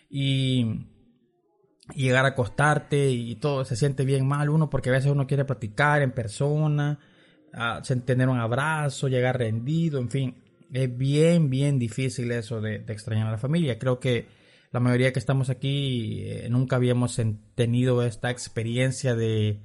Y, 0.09 0.87
llegar 1.95 2.25
a 2.25 2.29
acostarte 2.29 3.11
y 3.11 3.35
todo 3.35 3.65
se 3.65 3.75
siente 3.75 4.05
bien 4.05 4.27
mal 4.27 4.49
uno 4.49 4.69
porque 4.69 4.89
a 4.89 4.93
veces 4.93 5.11
uno 5.11 5.27
quiere 5.27 5.45
practicar 5.45 6.01
en 6.01 6.11
persona, 6.11 6.99
tener 8.05 8.29
un 8.29 8.39
abrazo, 8.39 9.07
llegar 9.07 9.37
rendido, 9.37 9.99
en 9.99 10.09
fin, 10.09 10.35
es 10.71 10.97
bien, 10.97 11.49
bien 11.49 11.79
difícil 11.79 12.31
eso 12.31 12.61
de, 12.61 12.75
extrañar 12.87 13.27
a 13.27 13.31
la 13.31 13.37
familia. 13.37 13.77
Creo 13.77 13.99
que 13.99 14.27
la 14.71 14.79
mayoría 14.79 15.13
que 15.13 15.19
estamos 15.19 15.49
aquí 15.49 16.23
eh, 16.23 16.47
nunca 16.49 16.77
habíamos 16.77 17.19
tenido 17.55 18.03
esta 18.03 18.31
experiencia 18.31 19.15
de, 19.15 19.59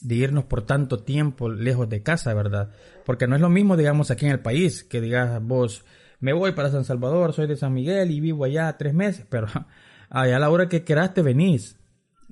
de 0.00 0.14
irnos 0.14 0.44
por 0.44 0.64
tanto 0.64 0.98
tiempo 1.02 1.48
lejos 1.48 1.88
de 1.88 2.02
casa, 2.02 2.34
¿verdad? 2.34 2.70
Porque 3.04 3.26
no 3.26 3.34
es 3.34 3.40
lo 3.40 3.48
mismo, 3.48 3.76
digamos, 3.76 4.10
aquí 4.10 4.26
en 4.26 4.32
el 4.32 4.40
país, 4.40 4.84
que 4.84 5.00
digas 5.00 5.42
vos, 5.42 5.84
me 6.20 6.32
voy 6.32 6.52
para 6.52 6.70
San 6.70 6.84
Salvador, 6.84 7.32
soy 7.32 7.46
de 7.46 7.56
San 7.56 7.72
Miguel 7.72 8.10
y 8.10 8.20
vivo 8.20 8.44
allá 8.44 8.76
tres 8.76 8.94
meses, 8.94 9.26
pero 9.30 9.48
Allá 10.10 10.36
a 10.36 10.40
la 10.40 10.50
hora 10.50 10.68
que 10.68 10.84
quieras 10.84 11.14
te 11.14 11.22
venís. 11.22 11.77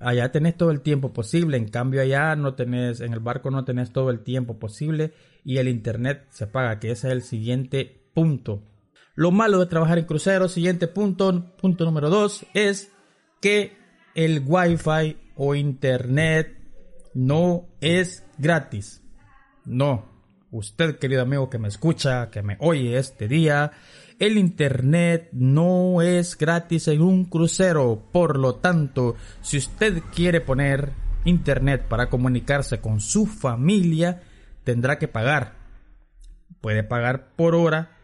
Allá 0.01 0.31
tenés 0.31 0.57
todo 0.57 0.71
el 0.71 0.81
tiempo 0.81 1.13
posible. 1.13 1.57
En 1.57 1.69
cambio 1.69 2.03
allá 2.03 2.37
no 2.37 2.55
tenés, 2.55 3.01
en 3.01 3.13
el 3.13 3.21
barco 3.21 3.51
no 3.51 3.65
tenés 3.65 3.93
todo 3.93 4.11
el 4.11 4.21
tiempo 4.21 4.59
posible 4.59 5.13
y 5.45 5.59
el 5.59 5.69
internet 5.69 6.27
se 6.31 6.47
paga, 6.47 6.79
que 6.79 6.91
ese 6.91 7.09
es 7.09 7.13
el 7.13 7.23
siguiente 7.23 8.09
punto. 8.15 8.63
Lo 9.15 9.31
malo 9.31 9.59
de 9.59 9.67
trabajar 9.67 9.99
en 9.99 10.05
cruceros, 10.05 10.53
siguiente 10.53 10.89
punto, 10.89 11.57
punto 11.57 11.85
número 11.85 12.11
dos, 12.11 12.45
es 12.53 12.93
que 13.41 13.77
el 14.15 14.43
wifi 14.47 15.17
o 15.37 15.55
internet 15.55 16.59
no 17.15 17.69
es 17.81 18.27
gratis. 18.39 19.03
No. 19.65 20.15
Usted, 20.51 20.99
querido 20.99 21.23
amigo 21.23 21.51
que 21.51 21.59
me 21.59 21.69
escucha, 21.69 22.31
que 22.31 22.43
me 22.43 22.57
oye 22.61 22.99
este 22.99 23.27
día, 23.29 23.73
el 24.19 24.39
internet 24.39 25.29
no 25.33 26.03
es 26.03 26.37
gratis 26.37 26.89
en 26.89 27.03
un 27.03 27.25
crucero. 27.27 28.09
Por 28.13 28.39
lo 28.39 28.57
tanto, 28.57 29.17
si 29.43 29.59
usted 29.59 30.03
quiere 30.15 30.41
poner 30.41 30.93
internet 31.25 31.87
para 31.89 32.09
comunicarse 32.09 32.81
con 32.81 33.01
su 33.01 33.27
familia, 33.27 34.23
tendrá 34.65 34.99
que 34.99 35.09
pagar. 35.09 35.55
Puede 36.61 36.83
pagar 36.83 37.35
por 37.37 37.55
hora, 37.55 37.97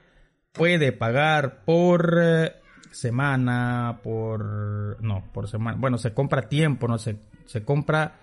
puede 0.53 0.93
pagar 0.93 1.65
por 1.65 2.19
eh, 2.21 2.53
semana, 2.91 4.01
por... 4.03 5.03
No, 5.03 5.25
por 5.33 5.49
semana. 5.49 5.79
Bueno, 5.79 5.99
se 5.99 6.13
compra 6.13 6.49
tiempo, 6.49 6.89
no 6.89 6.99
se, 6.99 7.19
se 7.47 7.65
compra 7.65 8.21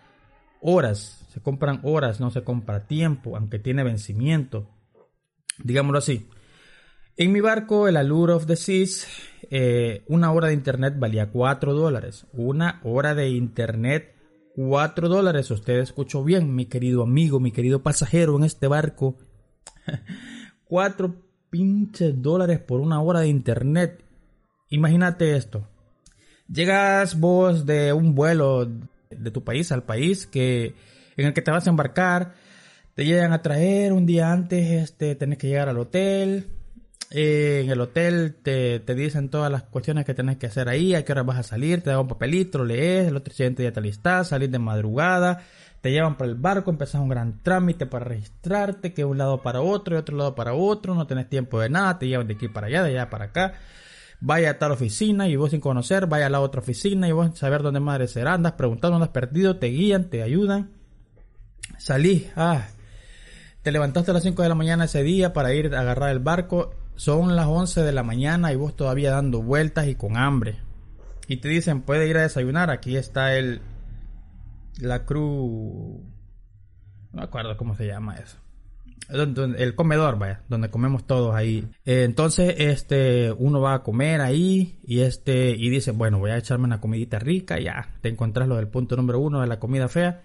horas, 0.62 1.26
se 1.30 1.42
compran 1.42 1.80
horas, 1.84 2.20
no 2.20 2.30
se 2.30 2.44
compra 2.44 2.86
tiempo, 2.86 3.36
aunque 3.36 3.60
tiene 3.60 3.84
vencimiento. 3.84 4.70
Digámoslo 5.58 5.98
así. 5.98 6.30
En 7.20 7.34
mi 7.34 7.42
barco, 7.42 7.90
el 7.90 7.98
Allure 7.98 8.32
of 8.32 8.46
the 8.46 8.56
Seas, 8.56 9.06
eh, 9.52 10.04
una 10.08 10.32
hora 10.32 10.48
de 10.48 10.54
internet 10.54 10.94
valía 10.98 11.30
4 11.30 11.74
dólares. 11.74 12.26
Una 12.32 12.80
hora 12.86 13.14
de 13.14 13.28
internet, 13.28 14.16
4 14.56 15.10
dólares. 15.10 15.52
Usted 15.52 15.80
escuchó 15.80 16.24
bien, 16.24 16.56
mi 16.56 16.68
querido 16.68 17.04
amigo, 17.04 17.42
mi 17.42 17.52
querido 17.52 17.84
pasajero 17.84 18.38
en 18.38 18.46
este 18.46 18.68
barco. 18.68 19.18
4 20.64 21.14
pinches 21.50 22.22
dólares 22.22 22.60
por 22.60 22.80
una 22.80 23.02
hora 23.02 23.20
de 23.20 23.28
internet. 23.28 24.02
Imagínate 24.70 25.36
esto. 25.36 25.68
Llegas 26.48 27.20
vos 27.20 27.66
de 27.66 27.92
un 27.92 28.16
vuelo 28.16 28.66
de 29.10 29.32
tu 29.32 29.44
país 29.44 29.74
al 29.74 29.84
país 29.84 30.26
que 30.26 30.74
en 31.18 31.26
el 31.26 31.34
que 31.34 31.42
te 31.42 31.52
vas 31.52 31.68
a 31.68 31.70
embarcar, 31.70 32.36
te 32.96 33.04
llegan 33.04 33.34
a 33.34 33.42
traer 33.42 33.92
un 33.92 34.06
día 34.06 34.32
antes, 34.32 34.72
este, 34.84 35.16
tenés 35.16 35.38
que 35.38 35.48
llegar 35.48 35.68
al 35.68 35.80
hotel, 35.80 36.48
eh, 37.12 37.62
en 37.64 37.72
el 37.72 37.82
hotel 37.82 38.36
te, 38.42 38.80
te, 38.80 38.96
dicen 38.96 39.30
todas 39.30 39.52
las 39.52 39.64
cuestiones 39.64 40.06
que 40.06 40.14
tenés 40.14 40.38
que 40.38 40.48
hacer 40.48 40.70
ahí, 40.70 40.96
a 40.96 41.04
qué 41.04 41.12
hora 41.12 41.24
vas 41.24 41.40
a 41.40 41.44
salir, 41.44 41.82
te 41.82 41.90
dan 41.90 42.00
un 42.00 42.08
papelito, 42.08 42.60
lo 42.60 42.66
lees, 42.66 43.08
el 43.08 43.16
otro 43.16 43.34
siguiente 43.34 43.64
día 43.64 43.74
te 43.74 43.82
listás, 43.82 44.30
salís 44.30 44.52
de 44.52 44.60
madrugada, 44.60 45.44
te 45.82 45.92
llevan 45.92 46.18
para 46.18 46.30
el 46.30 46.36
barco, 46.36 46.70
empezás 46.72 47.02
un 47.02 47.10
gran 47.10 47.42
trámite 47.42 47.86
para 47.86 48.06
registrarte, 48.06 48.94
que 48.94 49.06
un 49.06 49.18
lado 49.18 49.42
para 49.42 49.62
otro 49.62 49.96
y 49.96 50.00
otro 50.00 50.18
lado 50.18 50.36
para 50.36 50.54
otro, 50.54 50.94
no 50.94 51.08
tenés 51.08 51.30
tiempo 51.30 51.60
de 51.60 51.70
nada, 51.70 51.98
te 51.98 52.08
llevan 52.08 52.28
de 52.28 52.36
aquí 52.36 52.48
para 52.48 52.68
allá, 52.68 52.84
de 52.84 52.92
allá 52.92 53.10
para 53.10 53.26
acá 53.26 53.54
vaya 54.22 54.52
a 54.52 54.60
tal 54.60 54.72
oficina 54.72 55.28
y 55.28 55.36
vos 55.36 55.52
sin 55.52 55.62
conocer, 55.62 56.08
vaya 56.08 56.28
a 56.28 56.30
la 56.30 56.42
otra 56.42 56.62
oficina 56.62 57.08
y 57.08 57.12
vos 57.12 57.38
saber 57.38 57.62
dónde 57.62 57.80
madre 57.80 58.08
será, 58.08 58.34
andas 58.34 58.54
preguntando, 58.54 58.96
andas 58.96 59.10
perdido, 59.10 59.58
te 59.58 59.68
guían, 59.68 60.10
te 60.10 60.24
ayudan. 60.24 60.72
Salí, 61.78 62.30
ah, 62.36 62.68
te 63.62 63.72
levantaste 63.72 64.12
a 64.12 64.14
las 64.14 64.24
5 64.24 64.42
de 64.42 64.50
la 64.50 64.56
mañana 64.56 64.86
ese 64.86 65.04
día 65.04 65.32
para 65.32 65.54
ir 65.54 65.74
a 65.74 65.82
agarrar 65.82 66.10
el 66.10 66.20
barco, 66.20 66.74
son 67.00 67.38
las 67.38 67.48
11 67.48 67.82
de 67.82 67.94
la 67.94 68.04
mañana 68.04 68.52
y 68.52 68.58
vos 68.58 68.76
todavía 68.76 69.12
dando 69.12 69.42
vueltas 69.42 69.88
y 69.88 69.96
con 69.96 70.18
hambre. 70.18 70.60
Y 71.30 71.38
te 71.38 71.48
dicen, 71.48 71.82
puede 71.82 72.10
ir 72.10 72.18
a 72.18 72.24
desayunar, 72.24 72.70
aquí 72.70 72.98
está 72.98 73.38
el, 73.38 73.62
la 74.80 75.06
cruz, 75.06 76.02
no 77.12 77.14
me 77.14 77.24
acuerdo 77.24 77.56
cómo 77.56 77.74
se 77.74 77.88
llama 77.88 78.18
eso 78.18 78.38
el 79.10 79.76
comedor, 79.76 80.20
vaya, 80.20 80.44
donde 80.48 80.70
comemos 80.70 81.06
todos 81.06 81.34
ahí. 81.36 81.68
Eh, 81.86 82.04
entonces, 82.04 82.56
este, 82.58 83.32
uno 83.32 83.60
va 83.60 83.76
a 83.76 83.84
comer 83.84 84.22
ahí 84.22 84.80
y 84.84 85.00
este, 85.02 85.52
y 85.52 85.70
dice, 85.70 85.92
bueno, 85.92 86.20
voy 86.20 86.32
a 86.32 86.38
echarme 86.38 86.66
una 86.66 86.80
comidita 86.80 87.18
rica, 87.18 87.60
ya, 87.60 87.96
te 88.02 88.10
encontrás 88.10 88.48
lo 88.48 88.58
del 88.58 88.68
punto 88.68 88.96
número 88.96 89.20
uno 89.20 89.42
de 89.42 89.48
la 89.48 89.60
comida 89.60 89.88
fea. 89.88 90.24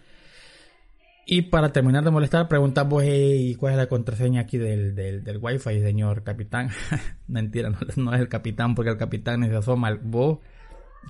Y 1.27 1.43
para 1.43 1.73
terminar 1.73 2.05
de 2.05 2.11
molestar, 2.11 2.49
preguntamos, 2.49 3.03
hey, 3.05 3.57
¿cuál 3.59 3.73
es 3.73 3.79
la 3.79 3.87
contraseña 3.87 4.43
aquí 4.43 4.59
del, 4.59 4.95
del, 4.95 5.25
del 5.25 5.39
wifi, 5.39 5.81
señor 5.81 6.23
capitán? 6.23 6.71
Mentira, 7.27 7.71
no, 7.97 8.15
es 8.15 8.21
el 8.21 8.29
capitán, 8.29 8.75
porque 8.75 8.91
el 8.91 8.99
capitán 8.99 9.41
ni 9.41 9.49
se 9.49 9.57
asoma. 9.57 9.99
Vos, 10.03 10.41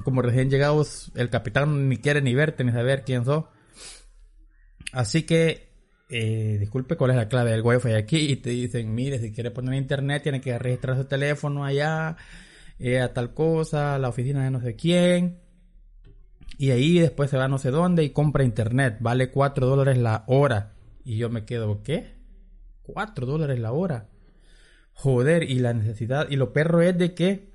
como 0.04 0.22
recién 0.22 0.50
llegados, 0.50 1.10
el 1.16 1.30
capitán 1.30 1.88
ni 1.88 1.96
quiere 1.96 2.22
ni 2.22 2.34
verte, 2.34 2.62
ni 2.62 2.70
saber 2.70 3.02
quién 3.04 3.24
sos. 3.24 3.44
Así 4.92 5.24
que 5.24 5.74
eh, 6.08 6.58
disculpe, 6.60 6.96
¿cuál 6.96 7.10
es 7.10 7.16
la 7.16 7.28
clave 7.28 7.50
del 7.50 7.62
wifi 7.62 7.92
aquí? 7.92 8.18
Y 8.30 8.36
te 8.36 8.50
dicen, 8.50 8.94
mire, 8.94 9.18
si 9.18 9.32
quiere 9.32 9.50
poner 9.50 9.74
internet, 9.74 10.22
tiene 10.22 10.40
que 10.40 10.56
registrar 10.58 10.96
su 10.96 11.06
teléfono 11.06 11.64
allá, 11.64 12.16
eh, 12.78 13.00
a 13.00 13.12
tal 13.12 13.34
cosa, 13.34 13.96
a 13.96 13.98
la 13.98 14.10
oficina 14.10 14.44
de 14.44 14.50
no 14.52 14.60
sé 14.60 14.76
quién. 14.76 15.43
Y 16.56 16.70
ahí 16.70 16.98
después 16.98 17.30
se 17.30 17.36
va 17.36 17.48
no 17.48 17.58
sé 17.58 17.70
dónde 17.70 18.04
y 18.04 18.10
compra 18.10 18.44
internet. 18.44 18.98
Vale 19.00 19.30
4 19.30 19.66
dólares 19.66 19.98
la 19.98 20.24
hora. 20.26 20.74
Y 21.04 21.16
yo 21.16 21.30
me 21.30 21.44
quedo, 21.44 21.82
¿qué? 21.82 22.14
4 22.82 23.26
dólares 23.26 23.58
la 23.58 23.72
hora. 23.72 24.08
Joder, 24.92 25.42
y 25.50 25.58
la 25.58 25.72
necesidad, 25.72 26.28
y 26.30 26.36
lo 26.36 26.52
perro 26.52 26.80
es 26.80 26.96
de 26.96 27.14
que, 27.14 27.52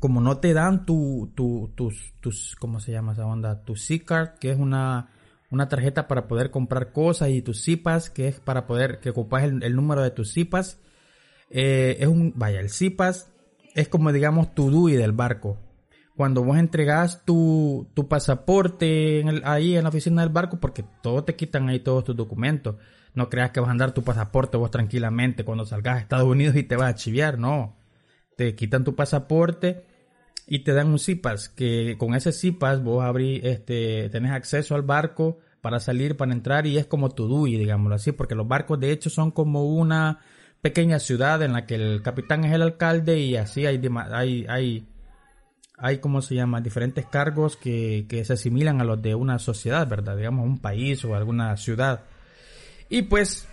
como 0.00 0.20
no 0.22 0.38
te 0.38 0.54
dan 0.54 0.86
tu, 0.86 1.30
tu, 1.36 1.72
tus, 1.76 2.14
tus, 2.20 2.56
¿cómo 2.56 2.80
se 2.80 2.90
llama 2.90 3.12
esa 3.12 3.26
onda? 3.26 3.64
Tu 3.64 3.76
C-Card, 3.76 4.38
que 4.38 4.50
es 4.50 4.58
una, 4.58 5.10
una 5.50 5.68
tarjeta 5.68 6.08
para 6.08 6.26
poder 6.28 6.50
comprar 6.50 6.92
cosas 6.92 7.28
y 7.28 7.42
tus 7.42 7.62
zipas, 7.62 8.08
que 8.08 8.28
es 8.28 8.40
para 8.40 8.66
poder 8.66 8.98
que 9.00 9.10
ocupas 9.10 9.44
el, 9.44 9.76
número 9.76 10.02
de 10.02 10.10
tus 10.10 10.32
zipas. 10.32 10.80
Eh, 11.50 11.98
es 12.00 12.08
un, 12.08 12.32
vaya, 12.34 12.60
el 12.60 12.70
zipas 12.70 13.30
es 13.74 13.88
como 13.88 14.12
digamos 14.12 14.54
tu 14.54 14.70
DUI 14.70 14.94
del 14.94 15.12
barco. 15.12 15.58
Cuando 16.16 16.44
vos 16.44 16.58
entregas 16.58 17.24
tu, 17.24 17.88
tu 17.94 18.06
pasaporte 18.08 19.24
ahí 19.44 19.76
en 19.76 19.82
la 19.82 19.88
oficina 19.88 20.22
del 20.22 20.30
barco, 20.30 20.60
porque 20.60 20.84
todo 21.02 21.24
te 21.24 21.36
quitan 21.36 21.68
ahí 21.68 21.80
todos 21.80 22.04
tus 22.04 22.16
documentos. 22.16 22.76
No 23.14 23.28
creas 23.28 23.50
que 23.50 23.60
vas 23.60 23.68
a 23.68 23.72
andar 23.72 23.92
tu 23.92 24.02
pasaporte 24.02 24.56
vos 24.56 24.70
tranquilamente 24.70 25.44
cuando 25.44 25.64
salgas 25.64 25.96
a 25.96 26.00
Estados 26.00 26.26
Unidos 26.26 26.56
y 26.56 26.62
te 26.64 26.76
vas 26.76 26.90
a 26.90 26.94
chiviar, 26.94 27.38
no. 27.38 27.76
Te 28.36 28.54
quitan 28.54 28.84
tu 28.84 28.94
pasaporte 28.94 29.84
y 30.46 30.60
te 30.60 30.72
dan 30.72 30.88
un 30.88 30.98
CIPAS, 30.98 31.48
que 31.48 31.96
con 31.98 32.14
ese 32.14 32.32
CIPAS 32.32 32.82
vos 32.82 33.04
abrí, 33.04 33.40
este, 33.42 34.08
tenés 34.10 34.32
acceso 34.32 34.74
al 34.74 34.82
barco 34.82 35.38
para 35.60 35.80
salir, 35.80 36.16
para 36.16 36.32
entrar 36.32 36.66
y 36.66 36.76
es 36.76 36.86
como 36.86 37.10
tu 37.10 37.28
DUI, 37.28 37.56
digámoslo 37.56 37.94
así, 37.94 38.12
porque 38.12 38.34
los 38.34 38.48
barcos 38.48 38.80
de 38.80 38.90
hecho 38.90 39.08
son 39.08 39.30
como 39.30 39.64
una 39.64 40.20
pequeña 40.60 40.98
ciudad 40.98 41.42
en 41.42 41.52
la 41.52 41.66
que 41.66 41.76
el 41.76 42.02
capitán 42.02 42.44
es 42.44 42.52
el 42.52 42.62
alcalde 42.62 43.18
y 43.18 43.36
así 43.36 43.66
hay, 43.66 43.80
hay, 44.10 44.46
hay, 44.48 44.86
hay 45.78 45.98
como 45.98 46.22
se 46.22 46.34
llama, 46.34 46.60
diferentes 46.60 47.06
cargos 47.06 47.56
que, 47.56 48.06
que 48.08 48.24
se 48.24 48.34
asimilan 48.34 48.80
a 48.80 48.84
los 48.84 49.00
de 49.02 49.14
una 49.14 49.38
sociedad, 49.38 49.86
¿verdad? 49.88 50.16
Digamos 50.16 50.46
un 50.46 50.58
país 50.58 51.04
o 51.04 51.14
alguna 51.14 51.56
ciudad. 51.56 52.02
Y 52.88 53.02
pues 53.02 53.48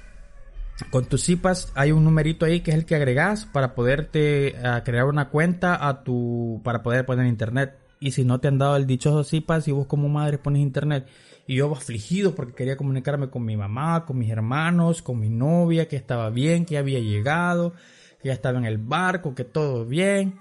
con 0.91 1.05
tus 1.05 1.23
zipas 1.23 1.71
hay 1.75 1.91
un 1.91 2.03
numerito 2.03 2.45
ahí 2.45 2.61
que 2.61 2.71
es 2.71 2.77
el 2.77 2.85
que 2.85 2.95
agregas 2.95 3.45
para 3.45 3.75
poderte 3.75 4.49
eh, 4.49 4.81
crear 4.83 5.05
una 5.05 5.29
cuenta 5.29 5.87
a 5.87 6.03
tu 6.03 6.61
para 6.63 6.83
poder 6.83 7.05
poner 7.05 7.25
internet 7.25 7.77
y 7.99 8.11
si 8.11 8.23
no 8.23 8.39
te 8.39 8.47
han 8.47 8.57
dado 8.57 8.77
el 8.77 8.87
dichoso 8.87 9.23
zipas 9.23 9.67
y 9.67 9.71
vos 9.71 9.87
como 9.87 10.07
madre 10.07 10.37
pones 10.37 10.61
internet 10.61 11.07
y 11.47 11.55
yo 11.55 11.71
afligido 11.73 12.35
porque 12.35 12.53
quería 12.53 12.77
comunicarme 12.77 13.29
con 13.29 13.43
mi 13.43 13.57
mamá, 13.57 14.05
con 14.05 14.19
mis 14.19 14.29
hermanos, 14.29 15.01
con 15.01 15.19
mi 15.19 15.29
novia 15.29 15.87
que 15.87 15.95
estaba 15.95 16.29
bien, 16.29 16.63
que 16.63 16.77
había 16.77 16.99
llegado, 16.99 17.73
que 18.21 18.27
ya 18.27 18.33
estaba 18.33 18.59
en 18.59 18.65
el 18.65 18.77
barco, 18.77 19.33
que 19.33 19.45
todo 19.45 19.85
bien. 19.85 20.39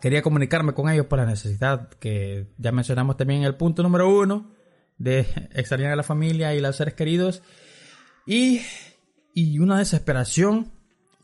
Quería 0.00 0.22
comunicarme 0.22 0.72
con 0.72 0.88
ellos 0.88 1.06
por 1.06 1.18
la 1.18 1.26
necesidad 1.26 1.88
que 2.00 2.46
ya 2.58 2.72
mencionamos 2.72 3.16
también 3.16 3.42
el 3.42 3.56
punto 3.56 3.82
número 3.82 4.08
uno 4.08 4.50
de 4.98 5.20
extrañar 5.52 5.92
a 5.92 5.96
la 5.96 6.02
familia 6.02 6.54
y 6.54 6.60
los 6.60 6.76
seres 6.76 6.94
queridos. 6.94 7.42
Y 8.26 8.60
y 9.34 9.58
una 9.58 9.78
desesperación 9.78 10.72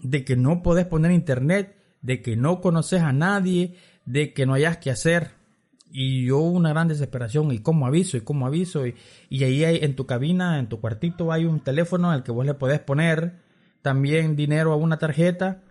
de 0.00 0.24
que 0.24 0.36
no 0.36 0.62
podés 0.62 0.86
poner 0.86 1.12
internet, 1.12 1.76
de 2.02 2.22
que 2.22 2.36
no 2.36 2.60
conoces 2.60 3.02
a 3.02 3.12
nadie, 3.12 3.76
de 4.04 4.32
que 4.32 4.46
no 4.46 4.54
hayas 4.54 4.78
que 4.78 4.90
hacer. 4.90 5.32
Y 5.90 6.26
yo 6.26 6.38
una 6.38 6.70
gran 6.70 6.88
desesperación, 6.88 7.52
y 7.52 7.60
cómo 7.60 7.86
aviso, 7.86 8.16
y 8.16 8.20
cómo 8.20 8.46
aviso, 8.46 8.86
y, 8.86 8.94
y 9.28 9.44
ahí 9.44 9.64
hay, 9.64 9.78
en 9.82 9.96
tu 9.96 10.06
cabina, 10.06 10.58
en 10.58 10.68
tu 10.68 10.80
cuartito 10.80 11.32
hay 11.32 11.44
un 11.44 11.60
teléfono 11.60 12.10
al 12.10 12.22
que 12.22 12.32
vos 12.32 12.44
le 12.44 12.54
podés 12.54 12.80
poner 12.80 13.40
también 13.82 14.36
dinero 14.36 14.72
a 14.72 14.76
una 14.76 14.98
tarjeta, 14.98 15.62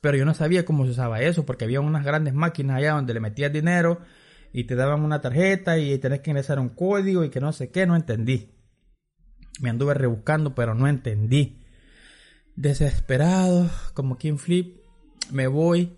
pero 0.00 0.16
yo 0.16 0.24
no 0.24 0.34
sabía 0.34 0.64
cómo 0.64 0.84
se 0.84 0.92
usaba 0.92 1.20
eso, 1.20 1.44
porque 1.44 1.64
había 1.64 1.80
unas 1.80 2.04
grandes 2.04 2.34
máquinas 2.34 2.78
allá 2.78 2.92
donde 2.92 3.14
le 3.14 3.20
metías 3.20 3.52
dinero 3.52 4.00
y 4.52 4.64
te 4.64 4.74
daban 4.74 5.02
una 5.02 5.20
tarjeta 5.20 5.78
y 5.78 5.98
tenés 5.98 6.20
que 6.20 6.30
ingresar 6.30 6.58
un 6.58 6.70
código 6.70 7.24
y 7.24 7.30
que 7.30 7.40
no 7.40 7.52
sé 7.52 7.70
qué, 7.70 7.86
no 7.86 7.96
entendí. 7.96 8.54
Me 9.60 9.70
anduve 9.70 9.94
rebuscando, 9.94 10.54
pero 10.54 10.74
no 10.74 10.86
entendí 10.88 11.58
desesperado, 12.58 13.70
como 13.94 14.18
King 14.18 14.36
Flip, 14.36 14.78
me 15.30 15.46
voy 15.46 15.96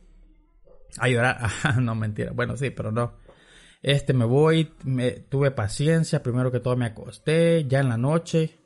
a 0.98 1.08
llorar. 1.08 1.50
no, 1.80 1.94
mentira. 1.94 2.32
Bueno, 2.32 2.56
sí, 2.56 2.70
pero 2.70 2.92
no. 2.92 3.14
Este, 3.82 4.12
me 4.12 4.26
voy, 4.26 4.74
me, 4.84 5.12
tuve 5.12 5.50
paciencia. 5.52 6.22
Primero 6.22 6.52
que 6.52 6.60
todo 6.60 6.76
me 6.76 6.84
acosté, 6.84 7.66
ya 7.66 7.80
en 7.80 7.88
la 7.88 7.96
noche. 7.96 8.59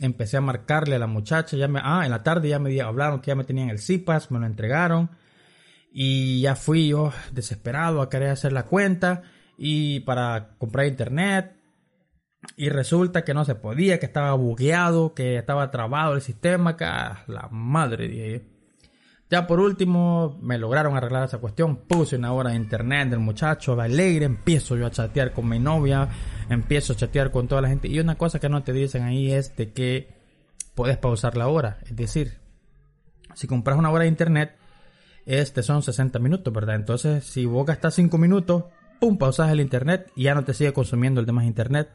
Empecé 0.00 0.36
a 0.36 0.40
marcarle 0.40 0.96
a 0.96 0.98
la 0.98 1.06
muchacha, 1.06 1.56
ya 1.56 1.68
me, 1.68 1.80
ah, 1.82 2.02
en 2.04 2.10
la 2.10 2.22
tarde 2.22 2.48
ya 2.48 2.58
me 2.58 2.80
hablaron 2.80 3.20
que 3.20 3.28
ya 3.28 3.34
me 3.34 3.44
tenían 3.44 3.70
el 3.70 3.78
CIPAS, 3.78 4.30
me 4.30 4.38
lo 4.38 4.46
entregaron. 4.46 5.10
Y 5.92 6.40
ya 6.40 6.56
fui 6.56 6.88
yo 6.88 7.12
desesperado 7.32 8.02
a 8.02 8.10
querer 8.10 8.30
hacer 8.30 8.52
la 8.52 8.64
cuenta 8.64 9.22
y 9.56 10.00
para 10.00 10.56
comprar 10.58 10.86
internet. 10.86 11.56
Y 12.56 12.68
resulta 12.68 13.24
que 13.24 13.32
no 13.32 13.44
se 13.44 13.54
podía, 13.54 13.98
que 13.98 14.06
estaba 14.06 14.34
bugueado, 14.34 15.14
que 15.14 15.36
estaba 15.36 15.70
trabado 15.70 16.14
el 16.14 16.20
sistema, 16.20 16.76
que 16.76 16.84
ah, 16.84 17.24
la 17.26 17.48
madre 17.50 18.08
dije 18.08 18.44
Ya 19.30 19.46
por 19.46 19.60
último 19.60 20.38
me 20.42 20.58
lograron 20.58 20.96
arreglar 20.96 21.24
esa 21.24 21.38
cuestión, 21.38 21.76
puse 21.86 22.16
una 22.16 22.32
hora 22.32 22.50
de 22.50 22.56
internet 22.56 23.08
del 23.08 23.20
muchacho, 23.20 23.80
alegre, 23.80 24.26
empiezo 24.26 24.76
yo 24.76 24.86
a 24.86 24.90
chatear 24.90 25.32
con 25.32 25.48
mi 25.48 25.58
novia, 25.58 26.08
empiezo 26.48 26.92
a 26.92 26.96
chatear 26.96 27.30
con 27.30 27.48
toda 27.48 27.62
la 27.62 27.68
gente 27.68 27.88
y 27.88 27.98
una 28.00 28.16
cosa 28.16 28.38
que 28.38 28.48
no 28.48 28.62
te 28.62 28.72
dicen 28.72 29.02
ahí 29.02 29.32
es 29.32 29.56
de 29.56 29.72
que 29.72 30.14
puedes 30.74 30.96
pausar 30.98 31.36
la 31.36 31.48
hora, 31.48 31.78
es 31.84 31.96
decir, 31.96 32.38
si 33.34 33.46
compras 33.46 33.78
una 33.78 33.90
hora 33.90 34.02
de 34.02 34.08
internet, 34.08 34.56
este 35.26 35.62
son 35.62 35.82
60 35.82 36.18
minutos, 36.18 36.52
¿verdad? 36.52 36.76
Entonces, 36.76 37.24
si 37.24 37.46
vos 37.46 37.66
gastas 37.66 37.94
5 37.94 38.18
minutos, 38.18 38.64
pum, 39.00 39.18
pausas 39.18 39.50
el 39.50 39.60
internet 39.60 40.10
y 40.14 40.24
ya 40.24 40.34
no 40.34 40.44
te 40.44 40.54
sigue 40.54 40.72
consumiendo 40.72 41.20
el 41.20 41.26
demás 41.26 41.44
internet. 41.44 41.88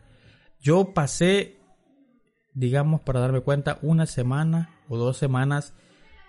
Yo 0.59 0.93
pasé, 0.93 1.57
digamos, 2.53 3.01
para 3.01 3.19
darme 3.19 3.41
cuenta, 3.41 3.79
una 3.81 4.05
semana 4.05 4.69
o 4.87 4.97
dos 4.97 5.17
semanas 5.17 5.73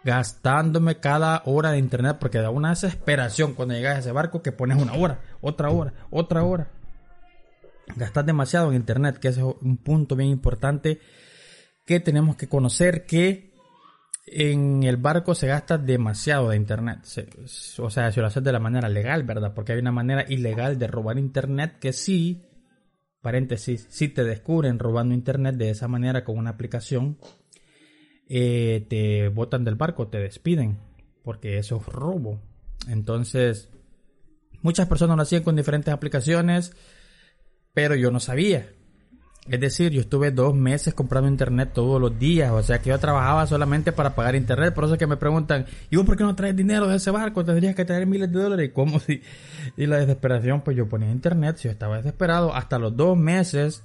gastándome 0.04 0.98
cada 0.98 1.42
hora 1.44 1.72
de 1.72 1.78
internet 1.78 2.16
porque 2.20 2.38
da 2.38 2.50
una 2.50 2.70
desesperación 2.70 3.54
cuando 3.54 3.74
llegas 3.74 3.96
a 3.96 3.98
ese 4.00 4.12
barco 4.12 4.42
que 4.42 4.52
pones 4.52 4.80
una 4.80 4.94
hora, 4.94 5.20
otra 5.40 5.70
hora, 5.70 5.92
otra 6.10 6.42
hora. 6.42 6.68
Gastas 7.96 8.26
demasiado 8.26 8.70
en 8.70 8.76
internet, 8.76 9.18
que 9.18 9.28
es 9.28 9.38
un 9.38 9.78
punto 9.78 10.16
bien 10.16 10.30
importante 10.30 11.00
que 11.86 12.00
tenemos 12.00 12.36
que 12.36 12.48
conocer 12.48 13.04
que 13.06 13.50
en 14.26 14.82
el 14.84 14.96
barco 14.96 15.34
se 15.34 15.46
gasta 15.46 15.76
demasiado 15.78 16.50
de 16.50 16.56
internet. 16.56 17.00
o 17.78 17.90
sea, 17.90 18.12
si 18.12 18.20
lo 18.20 18.26
haces 18.26 18.44
de 18.44 18.52
la 18.52 18.60
manera 18.60 18.88
legal, 18.88 19.24
¿verdad? 19.24 19.52
Porque 19.54 19.72
hay 19.72 19.78
una 19.80 19.92
manera 19.92 20.24
ilegal 20.28 20.78
de 20.78 20.86
robar 20.86 21.18
internet 21.18 21.78
que 21.80 21.92
sí 21.92 22.46
paréntesis, 23.20 23.86
si 23.90 24.08
te 24.08 24.24
descubren 24.24 24.78
robando 24.78 25.14
internet 25.14 25.56
de 25.56 25.70
esa 25.70 25.88
manera 25.88 26.24
con 26.24 26.38
una 26.38 26.50
aplicación, 26.50 27.18
eh, 28.28 28.86
te 28.88 29.28
botan 29.28 29.64
del 29.64 29.74
barco, 29.74 30.08
te 30.08 30.18
despiden, 30.18 30.78
porque 31.22 31.58
eso 31.58 31.76
es 31.76 31.86
robo. 31.86 32.40
Entonces, 32.88 33.68
muchas 34.62 34.88
personas 34.88 35.16
lo 35.16 35.22
hacían 35.22 35.42
con 35.42 35.56
diferentes 35.56 35.92
aplicaciones, 35.92 36.74
pero 37.74 37.94
yo 37.94 38.10
no 38.10 38.20
sabía. 38.20 38.68
Es 39.48 39.58
decir, 39.58 39.90
yo 39.90 40.02
estuve 40.02 40.30
dos 40.30 40.54
meses 40.54 40.94
comprando 40.94 41.28
internet 41.28 41.70
todos 41.72 42.00
los 42.00 42.18
días, 42.18 42.52
o 42.52 42.62
sea 42.62 42.80
que 42.80 42.90
yo 42.90 42.98
trabajaba 42.98 43.46
solamente 43.46 43.90
para 43.90 44.14
pagar 44.14 44.36
internet, 44.36 44.74
por 44.74 44.84
eso 44.84 44.94
es 44.94 44.98
que 44.98 45.06
me 45.06 45.16
preguntan, 45.16 45.66
¿y 45.90 45.96
vos 45.96 46.04
por 46.04 46.16
qué 46.16 46.24
no 46.24 46.36
traes 46.36 46.54
dinero 46.54 46.86
de 46.86 46.96
ese 46.96 47.10
barco? 47.10 47.44
Tendrías 47.44 47.74
que 47.74 47.84
traer 47.84 48.06
miles 48.06 48.30
de 48.30 48.38
dólares, 48.38 48.68
¿y 48.68 48.72
cómo 48.72 49.00
si? 49.00 49.22
Y 49.76 49.86
la 49.86 49.98
desesperación, 49.98 50.60
pues 50.60 50.76
yo 50.76 50.88
ponía 50.88 51.10
internet, 51.10 51.56
si 51.56 51.64
yo 51.64 51.72
estaba 51.72 51.96
desesperado, 51.96 52.54
hasta 52.54 52.78
los 52.78 52.96
dos 52.96 53.16
meses, 53.16 53.82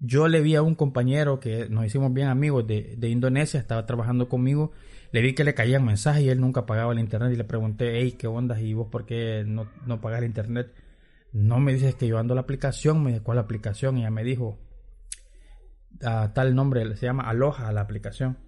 yo 0.00 0.28
le 0.28 0.40
vi 0.40 0.56
a 0.56 0.62
un 0.62 0.74
compañero 0.74 1.40
que 1.40 1.68
nos 1.70 1.86
hicimos 1.86 2.12
bien 2.12 2.28
amigos 2.28 2.66
de, 2.66 2.94
de 2.98 3.08
Indonesia, 3.08 3.60
estaba 3.60 3.86
trabajando 3.86 4.28
conmigo, 4.28 4.72
le 5.12 5.22
vi 5.22 5.34
que 5.34 5.44
le 5.44 5.54
caían 5.54 5.84
mensajes 5.84 6.24
y 6.24 6.28
él 6.30 6.40
nunca 6.40 6.66
pagaba 6.66 6.92
el 6.92 6.98
internet 6.98 7.32
y 7.32 7.36
le 7.36 7.44
pregunté, 7.44 8.00
hey, 8.00 8.16
¿qué 8.18 8.26
onda? 8.26 8.60
¿Y 8.60 8.74
vos 8.74 8.88
por 8.90 9.06
qué 9.06 9.44
no, 9.46 9.68
no 9.86 10.00
pagas 10.00 10.18
el 10.18 10.26
internet? 10.26 10.74
No 11.32 11.58
me 11.58 11.74
dices 11.74 11.94
que 11.94 12.06
yo 12.06 12.18
ando 12.18 12.34
la 12.34 12.42
aplicación, 12.42 13.02
me 13.02 13.10
dice, 13.12 13.22
¿cuál 13.22 13.38
aplicación? 13.38 13.98
Y 13.98 14.00
ella 14.00 14.10
me 14.10 14.24
dijo, 14.24 14.58
a 16.02 16.32
tal 16.32 16.54
nombre, 16.54 16.96
se 16.96 17.06
llama 17.06 17.28
Aloha 17.28 17.72
la 17.72 17.82
aplicación. 17.82 18.38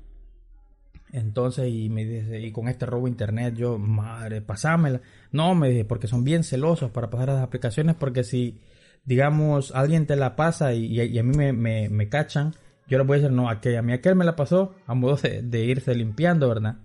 Entonces, 1.12 1.68
y 1.68 1.88
me 1.88 2.04
dice, 2.04 2.40
y 2.40 2.52
con 2.52 2.68
este 2.68 2.87
robo 2.87 3.08
internet, 3.08 3.54
yo, 3.56 3.78
madre, 3.78 4.42
pasámela. 4.42 5.00
No, 5.32 5.54
me 5.54 5.70
dice, 5.70 5.84
porque 5.84 6.06
son 6.06 6.25
bien 6.25 6.45
celosos 6.45 6.90
para 6.90 7.10
pasar 7.10 7.28
las 7.28 7.43
aplicaciones, 7.43 7.97
porque 7.97 8.23
si, 8.23 8.60
digamos, 9.04 9.73
alguien 9.75 10.06
te 10.06 10.16
la 10.16 10.36
pasa 10.36 10.73
y, 10.73 11.19
a 11.19 11.23
mí 11.23 11.36
me, 11.36 11.52
me, 11.88 12.08
cachan, 12.08 12.54
yo 12.86 12.99
le 12.99 13.04
voy 13.04 13.19
a 13.19 13.21
decir, 13.23 13.34
no, 13.34 13.50
a 13.50 13.60
que 13.60 13.76
a 13.76 13.82
mí 13.82 13.93
aquel 13.93 14.14
me 14.14 14.25
la 14.25 14.36
pasó, 14.36 14.75
a 14.86 14.95
modo 14.95 15.16
de, 15.16 15.43
de 15.43 15.64
irse 15.64 15.95
limpiando, 15.95 16.49
¿verdad? 16.49 16.76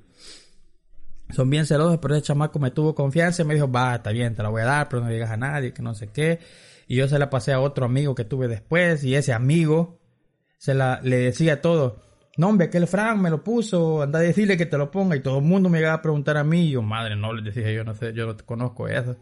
Son 1.33 1.49
bien 1.49 1.65
celosos, 1.65 1.97
pero 1.99 2.15
ese 2.15 2.23
chamaco 2.23 2.59
me 2.59 2.71
tuvo 2.71 2.93
confianza 2.93 3.41
y 3.41 3.45
me 3.45 3.55
dijo, 3.55 3.71
va, 3.71 3.95
está 3.95 4.11
bien, 4.11 4.35
te 4.35 4.43
la 4.43 4.49
voy 4.49 4.61
a 4.61 4.65
dar, 4.65 4.89
pero 4.89 5.03
no 5.03 5.09
digas 5.09 5.31
a 5.31 5.37
nadie, 5.37 5.73
que 5.73 5.81
no 5.81 5.93
sé 5.93 6.07
qué. 6.07 6.39
Y 6.87 6.97
yo 6.97 7.07
se 7.07 7.17
la 7.17 7.29
pasé 7.29 7.51
a 7.51 7.59
otro 7.59 7.85
amigo 7.85 8.13
que 8.13 8.25
tuve 8.25 8.47
después 8.47 9.03
y 9.03 9.15
ese 9.15 9.33
amigo 9.33 9.99
se 10.57 10.73
la, 10.73 10.99
le 11.03 11.17
decía 11.17 11.61
todo. 11.61 12.03
No, 12.37 12.49
hombre, 12.49 12.67
aquel 12.67 12.85
Frank 12.85 13.17
me 13.17 13.29
lo 13.29 13.43
puso, 13.43 14.01
anda 14.01 14.19
a 14.19 14.21
decirle 14.21 14.57
que 14.57 14.65
te 14.65 14.77
lo 14.77 14.91
ponga 14.91 15.15
y 15.15 15.21
todo 15.21 15.39
el 15.39 15.45
mundo 15.45 15.69
me 15.69 15.79
iba 15.79 15.93
a 15.93 16.01
preguntar 16.01 16.37
a 16.37 16.43
mí 16.43 16.67
y 16.67 16.71
yo, 16.71 16.81
madre, 16.81 17.15
no, 17.15 17.33
le 17.33 17.41
decía 17.41 17.71
yo 17.71 17.83
no 17.83 17.93
sé, 17.95 18.13
yo 18.13 18.27
no 18.27 18.37
conozco 18.45 18.87
eso. 18.87 19.15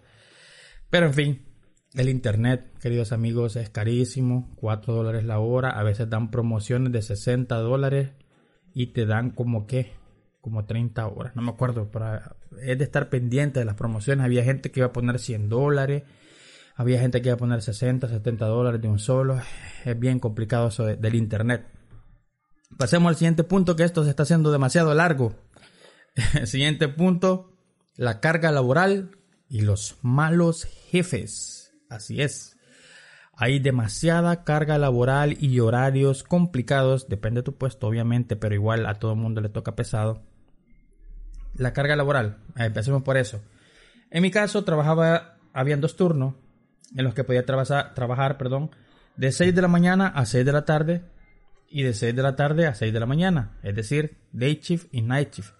Pero 0.90 1.06
en 1.06 1.14
fin, 1.14 1.46
el 1.94 2.10
internet, 2.10 2.72
queridos 2.82 3.12
amigos, 3.12 3.56
es 3.56 3.70
carísimo, 3.70 4.52
4 4.56 4.94
dólares 4.94 5.24
la 5.24 5.40
hora, 5.40 5.70
a 5.70 5.84
veces 5.84 6.10
dan 6.10 6.32
promociones 6.32 6.92
de 6.92 7.02
60 7.02 7.56
dólares 7.58 8.10
y 8.74 8.88
te 8.88 9.06
dan 9.06 9.30
como 9.30 9.68
que 9.68 9.94
como 10.44 10.66
30 10.66 11.08
horas, 11.08 11.38
no 11.38 11.42
me 11.42 11.52
acuerdo, 11.52 11.90
es 12.62 12.78
de 12.78 12.84
estar 12.84 13.08
pendiente 13.08 13.60
de 13.60 13.66
las 13.66 13.76
promociones. 13.76 14.26
Había 14.26 14.44
gente 14.44 14.72
que 14.72 14.82
iba 14.82 14.88
a 14.88 14.92
poner 14.92 15.18
100 15.18 15.48
dólares, 15.48 16.04
había 16.76 17.00
gente 17.00 17.22
que 17.22 17.30
iba 17.30 17.36
a 17.36 17.38
poner 17.38 17.62
60, 17.62 18.10
70 18.10 18.46
dólares 18.48 18.82
de 18.82 18.90
un 18.90 19.00
solo. 19.00 19.40
Es 19.86 19.98
bien 19.98 20.20
complicado 20.20 20.68
eso 20.68 20.84
del 20.84 21.16
internet. 21.16 21.66
Pasemos 22.78 23.08
al 23.08 23.16
siguiente 23.16 23.46
punto, 23.46 23.78
que 23.78 23.86
esto 23.86 24.04
se 24.04 24.10
está 24.10 24.24
haciendo 24.24 24.52
demasiado 24.52 24.94
largo. 24.94 25.34
El 26.34 26.48
siguiente 26.48 26.90
punto, 26.90 27.56
la 27.96 28.20
carga 28.20 28.52
laboral 28.52 29.12
y 29.48 29.62
los 29.62 29.96
malos 30.02 30.66
jefes. 30.66 31.74
Así 31.90 32.22
es. 32.22 32.58
Hay 33.38 33.60
demasiada 33.60 34.44
carga 34.44 34.78
laboral 34.78 35.38
y 35.40 35.62
horarios 35.62 36.24
complicados, 36.24 37.08
depende 37.08 37.40
de 37.40 37.46
tu 37.46 37.58
puesto 37.58 37.88
obviamente, 37.88 38.36
pero 38.36 38.54
igual 38.54 38.86
a 38.88 38.96
todo 38.96 39.14
el 39.14 39.20
mundo 39.20 39.40
le 39.40 39.48
toca 39.48 39.78
pesado 39.78 40.33
la 41.56 41.74
carga 41.74 41.96
laboral. 41.96 42.38
Empecemos 42.56 43.04
por 43.04 43.18
eso. 43.18 43.42
En 44.12 44.22
mi 44.22 44.32
caso, 44.32 44.64
trabajaba, 44.64 45.38
habían 45.54 45.82
dos 45.82 45.96
turnos 45.96 46.36
en 46.96 47.04
los 47.04 47.14
que 47.14 47.24
podía 47.24 47.46
trabajar, 47.46 47.94
trabajar 47.94 48.38
perdón, 48.38 48.72
de 49.16 49.32
6 49.32 49.54
de 49.56 49.62
la 49.62 49.68
mañana 49.68 50.08
a 50.08 50.26
6 50.26 50.46
de 50.46 50.52
la 50.52 50.66
tarde 50.66 51.04
y 51.70 51.84
de 51.84 51.94
6 51.94 52.16
de 52.16 52.22
la 52.22 52.36
tarde 52.36 52.68
a 52.68 52.76
6 52.76 52.94
de 52.94 53.00
la 53.00 53.06
mañana, 53.06 53.58
es 53.64 53.76
decir, 53.76 54.18
day 54.32 54.60
shift 54.62 54.94
y 54.94 55.02
night 55.02 55.34
shift. 55.34 55.54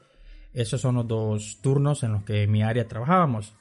Esos 0.54 0.82
son 0.82 0.96
los 0.96 1.08
dos 1.08 1.60
turnos 1.62 2.04
en 2.04 2.14
los 2.14 2.24
que 2.24 2.44
en 2.44 2.52
mi 2.52 2.62
área 2.62 2.88
trabajábamos. 2.88 3.56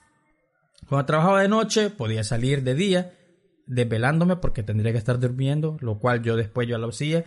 Cuando 0.87 1.07
trabajaba 1.07 1.41
de 1.41 1.49
noche, 1.49 1.89
podía 1.89 2.23
salir 2.23 2.63
de 2.63 2.75
día, 2.75 3.15
desvelándome 3.67 4.37
porque 4.37 4.63
tendría 4.63 4.93
que 4.93 4.99
estar 4.99 5.19
durmiendo, 5.19 5.79
lo 5.81 5.99
cual 5.99 6.23
yo 6.23 6.37
después 6.37 6.69
yo 6.69 6.77
lo 6.77 6.89
hacía. 6.89 7.25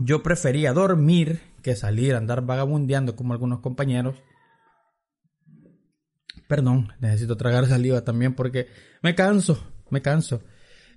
Yo 0.00 0.22
prefería 0.22 0.72
dormir 0.72 1.40
que 1.62 1.74
salir 1.74 2.14
a 2.14 2.18
andar 2.18 2.42
vagabundeando 2.42 3.16
como 3.16 3.32
algunos 3.32 3.60
compañeros. 3.60 4.16
Perdón, 6.48 6.92
necesito 7.00 7.36
tragar 7.36 7.66
saliva 7.66 8.04
también 8.04 8.34
porque 8.34 8.68
me 9.02 9.14
canso, 9.14 9.66
me 9.90 10.00
canso. 10.00 10.42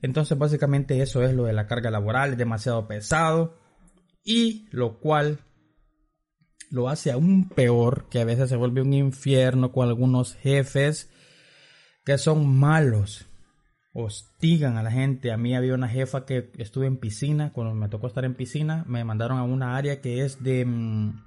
Entonces 0.02 0.38
básicamente 0.38 1.02
eso 1.02 1.24
es 1.24 1.34
lo 1.34 1.46
de 1.46 1.54
la 1.54 1.68
carga 1.68 1.92
laboral, 1.92 2.32
es 2.32 2.38
demasiado 2.38 2.88
pesado 2.88 3.60
y 4.24 4.68
lo 4.72 5.00
cual 5.00 5.40
lo 6.70 6.88
hace 6.88 7.12
aún 7.12 7.50
peor, 7.50 8.08
que 8.10 8.22
a 8.22 8.26
veces 8.26 8.50
se 8.50 8.56
vuelve 8.56 8.82
un 8.82 8.94
infierno 8.94 9.72
con 9.72 9.88
algunos 9.88 10.36
jefes 10.36 11.10
que 12.06 12.18
son 12.18 12.48
malos 12.48 13.28
hostigan 13.94 14.78
a 14.78 14.84
la 14.84 14.92
gente. 14.92 15.32
A 15.32 15.38
mí 15.38 15.56
había 15.56 15.74
una 15.74 15.88
jefa 15.88 16.26
que 16.26 16.52
estuve 16.58 16.88
en 16.88 16.98
piscina, 16.98 17.52
cuando 17.54 17.74
me 17.74 17.90
tocó 17.90 18.08
estar 18.08 18.26
en 18.26 18.36
piscina, 18.36 18.84
me 18.88 19.04
mandaron 19.04 19.38
a 19.38 19.44
una 19.44 19.76
área 19.76 20.02
que 20.02 20.24
es 20.24 20.42
de 20.44 20.66
mm, 20.66 21.24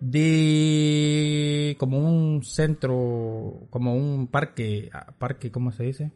de 0.00 1.76
como 1.78 1.98
un 1.98 2.44
centro, 2.44 3.66
como 3.70 3.94
un 3.94 4.28
parque, 4.28 4.90
ah, 4.92 5.14
parque, 5.18 5.50
¿cómo 5.50 5.72
se 5.72 5.84
dice? 5.84 6.12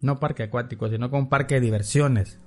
No 0.00 0.18
parque 0.18 0.44
acuático, 0.44 0.88
sino 0.88 1.10
como 1.10 1.22
un 1.22 1.28
parque 1.28 1.54
de 1.56 1.60
diversiones. 1.60 2.38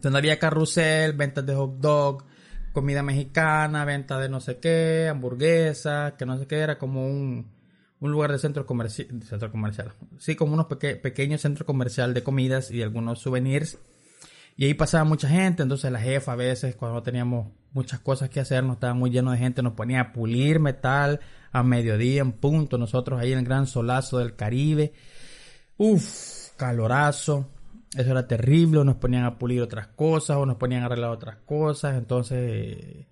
Donde 0.00 0.18
había 0.18 0.38
carrusel, 0.38 1.12
ventas 1.14 1.44
de 1.44 1.54
hot 1.54 1.78
dog, 1.78 2.24
comida 2.72 3.02
mexicana, 3.02 3.84
venta 3.84 4.18
de 4.18 4.28
no 4.28 4.40
sé 4.40 4.58
qué, 4.58 5.08
hamburguesa, 5.10 6.14
que 6.16 6.26
no 6.26 6.38
sé 6.38 6.46
qué, 6.46 6.58
era 6.58 6.78
como 6.78 7.06
un 7.06 7.57
un 8.00 8.12
lugar 8.12 8.32
de 8.32 8.38
centro, 8.38 8.66
comercial 8.66 9.08
centro 9.24 9.50
comercial. 9.50 9.92
Sí, 10.18 10.36
como 10.36 10.54
unos 10.54 10.66
pequeños 10.66 11.40
centros 11.40 11.66
comercial 11.66 12.14
de 12.14 12.22
comidas 12.22 12.70
y 12.70 12.82
algunos 12.82 13.20
souvenirs. 13.20 13.78
Y 14.56 14.64
ahí 14.64 14.74
pasaba 14.74 15.04
mucha 15.04 15.28
gente, 15.28 15.62
entonces 15.62 15.90
la 15.92 16.00
jefa 16.00 16.32
a 16.32 16.36
veces 16.36 16.74
cuando 16.74 17.02
teníamos 17.02 17.52
muchas 17.72 18.00
cosas 18.00 18.28
que 18.28 18.40
hacer, 18.40 18.64
no 18.64 18.72
estaba 18.72 18.92
muy 18.92 19.10
lleno 19.10 19.30
de 19.30 19.38
gente, 19.38 19.62
nos 19.62 19.74
ponía 19.74 20.00
a 20.00 20.12
pulir 20.12 20.58
metal 20.58 21.20
a 21.52 21.62
mediodía 21.62 22.22
en 22.22 22.32
punto, 22.32 22.76
nosotros 22.76 23.20
ahí 23.20 23.32
en 23.32 23.38
el 23.38 23.44
gran 23.44 23.66
solazo 23.66 24.18
del 24.18 24.34
Caribe. 24.34 24.92
Uf, 25.76 26.50
calorazo. 26.56 27.48
eso 27.96 28.10
era 28.10 28.26
terrible, 28.26 28.84
nos 28.84 28.96
ponían 28.96 29.24
a 29.24 29.38
pulir 29.38 29.62
otras 29.62 29.86
cosas, 29.88 30.36
o 30.38 30.44
nos 30.44 30.56
ponían 30.56 30.82
a 30.82 30.86
arreglar 30.86 31.10
otras 31.10 31.36
cosas, 31.46 31.96
entonces 31.96 33.06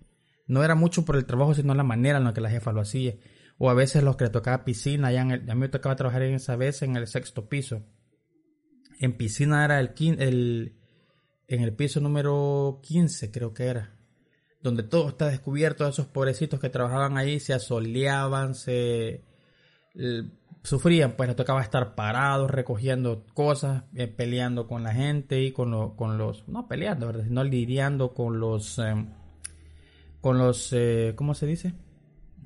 no 0.49 0.65
era 0.65 0.75
mucho 0.75 1.05
por 1.05 1.17
el 1.17 1.27
trabajo, 1.27 1.55
sino 1.55 1.75
la 1.75 1.85
manera 1.85 2.19
en 2.19 2.25
la 2.25 2.35
que 2.35 2.41
la 2.41 2.51
jefa 2.51 2.73
lo 2.73 2.81
hacía. 2.81 3.15
O 3.59 3.71
a 3.71 3.75
veces 3.75 4.03
los 4.03 4.17
que 4.17 4.25
le 4.25 4.31
tocaba 4.31 4.65
piscina, 4.65 5.13
ya 5.13 5.23
en 5.23 5.33
a 5.33 5.55
mí 5.55 5.61
me 5.61 5.69
tocaba 5.69 5.97
trabajar 5.97 6.23
en 6.23 6.35
esa 6.35 6.57
vez 6.57 6.83
en 6.83 6.97
el 6.97 7.07
sexto 7.07 7.49
piso. 7.49 7.83
En 9.01 9.17
piscina 9.17 9.65
era 9.65 9.81
el, 9.81 9.93
el 10.19 10.77
en 11.49 11.63
el 11.63 11.73
piso 11.73 12.01
número 12.01 12.81
15 12.83 13.31
creo 13.31 13.55
que 13.55 13.67
era, 13.67 13.95
donde 14.63 14.83
todo 14.83 15.09
está 15.09 15.29
descubierto, 15.29 15.87
esos 15.87 16.07
pobrecitos 16.07 16.61
que 16.61 16.71
trabajaban 16.71 17.17
ahí 17.17 17.39
se 17.39 17.55
asoleaban, 17.55 18.55
se 18.55 19.23
sufrían, 20.63 21.13
pues 21.13 21.29
les 21.29 21.37
tocaba 21.37 21.63
estar 21.63 21.95
parados 21.95 22.51
recogiendo 22.51 23.25
cosas, 23.33 23.85
eh, 23.95 24.09
peleando 24.09 24.67
con 24.67 24.83
la 24.83 24.93
gente 24.93 25.43
y 25.43 25.53
con, 25.53 25.95
con 25.95 26.19
los, 26.19 26.47
no 26.49 26.67
peleando, 26.67 27.07
¿verdad? 27.07 27.25
sino 27.25 27.45
lidiando 27.45 28.13
con 28.13 28.41
los, 28.41 28.79
em, 28.79 29.11
con 30.21 30.39
los, 30.39 30.73
eh, 30.73 31.13
¿cómo 31.15 31.35
se 31.35 31.47
dice? 31.47 31.75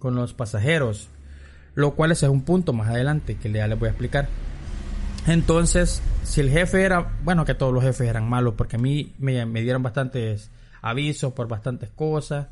Con 0.01 0.17
los 0.17 0.35
pasajeros, 0.35 1.09
lo 1.77 1.95
cual 1.95 2.11
es 2.11 2.25
un 2.25 2.43
punto 2.43 2.73
más 2.73 2.89
adelante 2.89 3.37
que 3.37 3.53
ya 3.53 3.69
les 3.69 3.79
voy 3.79 3.87
a 3.87 3.91
explicar. 3.93 4.27
Entonces, 5.29 6.03
si 6.25 6.41
el 6.41 6.51
jefe 6.51 6.83
era, 6.83 7.19
bueno, 7.23 7.45
que 7.45 7.55
todos 7.55 7.73
los 7.73 7.85
jefes 7.85 8.09
eran 8.09 8.29
malos, 8.29 8.55
porque 8.57 8.75
a 8.75 8.79
mí 8.81 9.15
me, 9.19 9.45
dieron 9.63 9.85
bastantes 9.85 10.51
avisos 10.83 11.33
por 11.35 11.47
bastantes 11.47 11.91
cosas. 11.91 12.49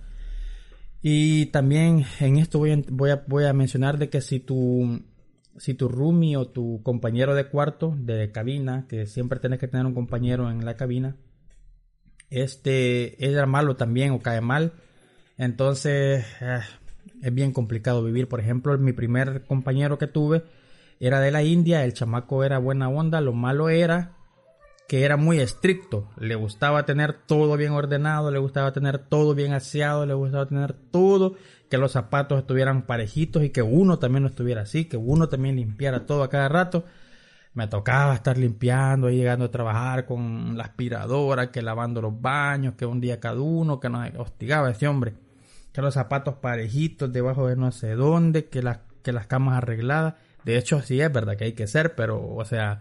Y 1.03 1.47
también 1.47 2.05
en 2.21 2.37
esto 2.37 2.61
voy 2.61 3.45
a 3.45 3.53
mencionar 3.53 3.99
de 3.99 4.09
que 4.09 4.21
si 4.21 4.39
tu, 4.39 5.03
si 5.59 5.75
tu 5.75 5.89
roomie 5.89 6.37
o 6.37 6.49
tu 6.49 6.83
compañero 6.83 7.35
de 7.35 7.49
cuarto, 7.49 7.95
de 7.99 8.31
cabina, 8.31 8.87
que 8.89 9.07
siempre 9.07 9.41
tienes 9.41 9.59
que 9.59 9.69
tener 9.69 9.87
un 9.87 9.95
compañero 9.95 10.51
en 10.51 10.65
la 10.65 10.77
cabina, 10.77 11.17
este 12.31 13.25
era 13.25 13.47
malo 13.47 13.77
también 13.77 14.13
o 14.13 14.21
cae 14.21 14.41
mal, 14.41 14.73
entonces 15.37 16.27
eh, 16.41 16.61
es 17.23 17.35
bien 17.35 17.53
complicado 17.53 18.03
vivir. 18.03 18.29
Por 18.29 18.41
ejemplo, 18.41 18.77
mi 18.79 18.93
primer 18.93 19.45
compañero 19.45 19.99
que 19.99 20.07
tuve, 20.07 20.43
era 21.01 21.21
de 21.21 21.31
la 21.31 21.43
India, 21.43 21.85
el 21.85 21.93
chamaco 21.93 22.45
era 22.45 22.59
buena 22.59 22.89
onda, 22.89 23.21
lo 23.21 23.33
malo 23.33 23.69
era 23.69 24.19
que 24.89 25.05
era 25.05 25.19
muy 25.19 25.39
estricto, 25.39 26.09
le 26.17 26.35
gustaba 26.35 26.87
tener 26.87 27.13
todo 27.13 27.59
bien 27.59 27.73
ordenado, 27.73 28.31
le 28.31 28.39
gustaba 28.39 28.73
tener 28.73 28.97
todo 28.99 29.35
bien 29.35 29.53
aseado, 29.53 30.07
le 30.07 30.15
gustaba 30.15 30.47
tener 30.47 30.73
todo, 30.73 31.37
que 31.69 31.77
los 31.77 31.93
zapatos 31.93 32.39
estuvieran 32.39 32.87
parejitos 32.87 33.45
y 33.45 33.51
que 33.51 33.61
uno 33.61 33.99
también 33.99 34.23
no 34.23 34.31
estuviera 34.31 34.63
así, 34.63 34.87
que 34.87 34.97
uno 34.97 35.29
también 35.29 35.57
limpiara 35.57 36.07
todo 36.07 36.23
a 36.23 36.31
cada 36.31 36.49
rato. 36.49 36.85
Me 37.53 37.67
tocaba 37.67 38.15
estar 38.15 38.39
limpiando 38.39 39.11
y 39.11 39.17
llegando 39.17 39.45
a 39.45 39.51
trabajar 39.51 40.07
con 40.07 40.57
la 40.57 40.65
aspiradora, 40.65 41.51
que 41.51 41.61
lavando 41.61 42.01
los 42.01 42.19
baños, 42.19 42.75
que 42.75 42.87
un 42.87 43.01
día 43.01 43.21
cada 43.21 43.41
uno, 43.41 43.81
que 43.81 43.91
nos 43.91 44.11
hostigaba 44.17 44.71
ese 44.71 44.89
hombre. 44.89 45.13
Que 45.73 45.83
los 45.83 45.95
zapatos 45.95 46.37
parejitos 46.37 47.13
debajo 47.13 47.49
de 47.49 47.57
no 47.57 47.73
sé 47.73 47.95
dónde, 47.95 48.47
que 48.47 48.63
las, 48.63 48.81
que 49.03 49.13
las 49.13 49.27
camas 49.27 49.59
arregladas. 49.59 50.15
De 50.45 50.57
hecho, 50.57 50.81
sí 50.83 51.01
es 51.01 51.13
verdad 51.13 51.37
que 51.37 51.45
hay 51.45 51.53
que 51.53 51.67
ser, 51.67 51.95
pero, 51.95 52.35
o 52.35 52.45
sea, 52.45 52.81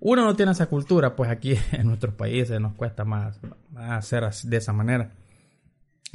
uno 0.00 0.24
no 0.24 0.36
tiene 0.36 0.52
esa 0.52 0.66
cultura, 0.66 1.16
pues 1.16 1.30
aquí 1.30 1.54
en 1.72 1.86
nuestros 1.86 2.14
países 2.14 2.60
nos 2.60 2.74
cuesta 2.74 3.04
más, 3.04 3.40
hacer 3.76 4.28
de 4.44 4.56
esa 4.56 4.72
manera. 4.72 5.12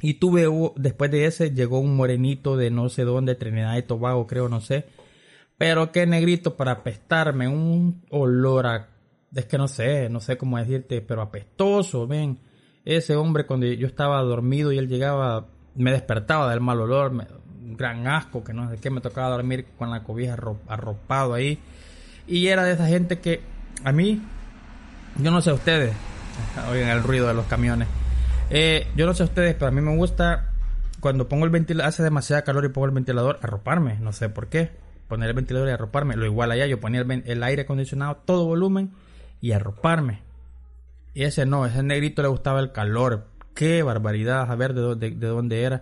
Y 0.01 0.15
tuve, 0.15 0.47
después 0.77 1.11
de 1.11 1.25
ese, 1.25 1.51
llegó 1.51 1.79
un 1.79 1.95
morenito 1.95 2.55
de 2.55 2.71
no 2.71 2.89
sé 2.89 3.03
dónde, 3.03 3.35
Trinidad 3.35 3.77
y 3.77 3.83
Tobago, 3.83 4.27
creo, 4.27 4.47
no 4.47 4.61
sé. 4.61 4.85
Pero 5.57 5.91
qué 5.91 6.05
negrito 6.07 6.55
para 6.55 6.71
apestarme, 6.71 7.47
un 7.47 8.01
olor 8.09 8.65
a, 8.65 8.89
es 9.35 9.45
que 9.45 9.57
no 9.57 9.67
sé, 9.67 10.09
no 10.09 10.21
sé 10.21 10.37
cómo 10.37 10.57
decirte, 10.57 11.01
pero 11.01 11.21
apestoso, 11.21 12.07
ven. 12.07 12.39
Ese 12.85 13.15
hombre 13.15 13.45
cuando 13.45 13.65
yo 13.65 13.87
estaba 13.87 14.21
dormido 14.21 14.71
y 14.71 14.77
él 14.77 14.87
llegaba, 14.87 15.47
me 15.75 15.91
despertaba 15.91 16.49
del 16.49 16.61
mal 16.61 16.79
olor, 16.79 17.13
gran 17.61 18.07
asco, 18.07 18.43
que 18.43 18.53
no 18.53 18.69
sé 18.69 18.77
qué, 18.77 18.89
me 18.89 19.01
tocaba 19.01 19.29
dormir 19.29 19.67
con 19.77 19.91
la 19.91 20.03
cobija 20.03 20.37
arropado 20.67 21.33
ahí. 21.33 21.59
Y 22.27 22.47
era 22.47 22.63
de 22.63 22.73
esa 22.73 22.87
gente 22.87 23.19
que 23.19 23.41
a 23.83 23.91
mí, 23.91 24.21
yo 25.17 25.31
no 25.31 25.41
sé 25.41 25.51
ustedes, 25.51 25.93
oigan 26.71 26.89
el 26.89 27.03
ruido 27.03 27.27
de 27.27 27.33
los 27.33 27.45
camiones. 27.45 27.87
Eh, 28.49 28.87
yo 28.95 29.05
no 29.05 29.13
sé 29.13 29.23
ustedes, 29.23 29.53
pero 29.53 29.67
a 29.67 29.71
mí 29.71 29.81
me 29.81 29.95
gusta 29.95 30.49
cuando 30.99 31.29
pongo 31.29 31.45
el 31.45 31.51
ventilador, 31.51 31.87
hace 31.87 32.03
demasiada 32.03 32.43
calor 32.43 32.65
y 32.65 32.69
pongo 32.69 32.87
el 32.87 32.93
ventilador, 32.93 33.39
arroparme, 33.41 33.97
no 33.99 34.11
sé 34.11 34.29
por 34.29 34.47
qué. 34.47 34.71
Poner 35.07 35.29
el 35.29 35.35
ventilador 35.35 35.69
y 35.69 35.71
arroparme, 35.71 36.15
lo 36.15 36.25
igual 36.25 36.51
allá, 36.51 36.67
yo 36.67 36.79
ponía 36.79 37.01
el, 37.01 37.43
aire 37.43 37.63
acondicionado, 37.63 38.17
todo 38.17 38.45
volumen 38.45 38.91
y 39.41 39.53
arroparme. 39.53 40.21
Y 41.13 41.23
ese 41.23 41.45
no, 41.45 41.65
ese 41.65 41.81
negrito 41.81 42.21
le 42.21 42.27
gustaba 42.27 42.59
el 42.59 42.71
calor. 42.71 43.25
Qué 43.59 43.83
barbaridad, 43.83 44.49
a 44.49 44.55
ver 44.55 44.73
de, 44.73 44.95
de 44.95 45.27
dónde 45.27 45.63
era 45.63 45.81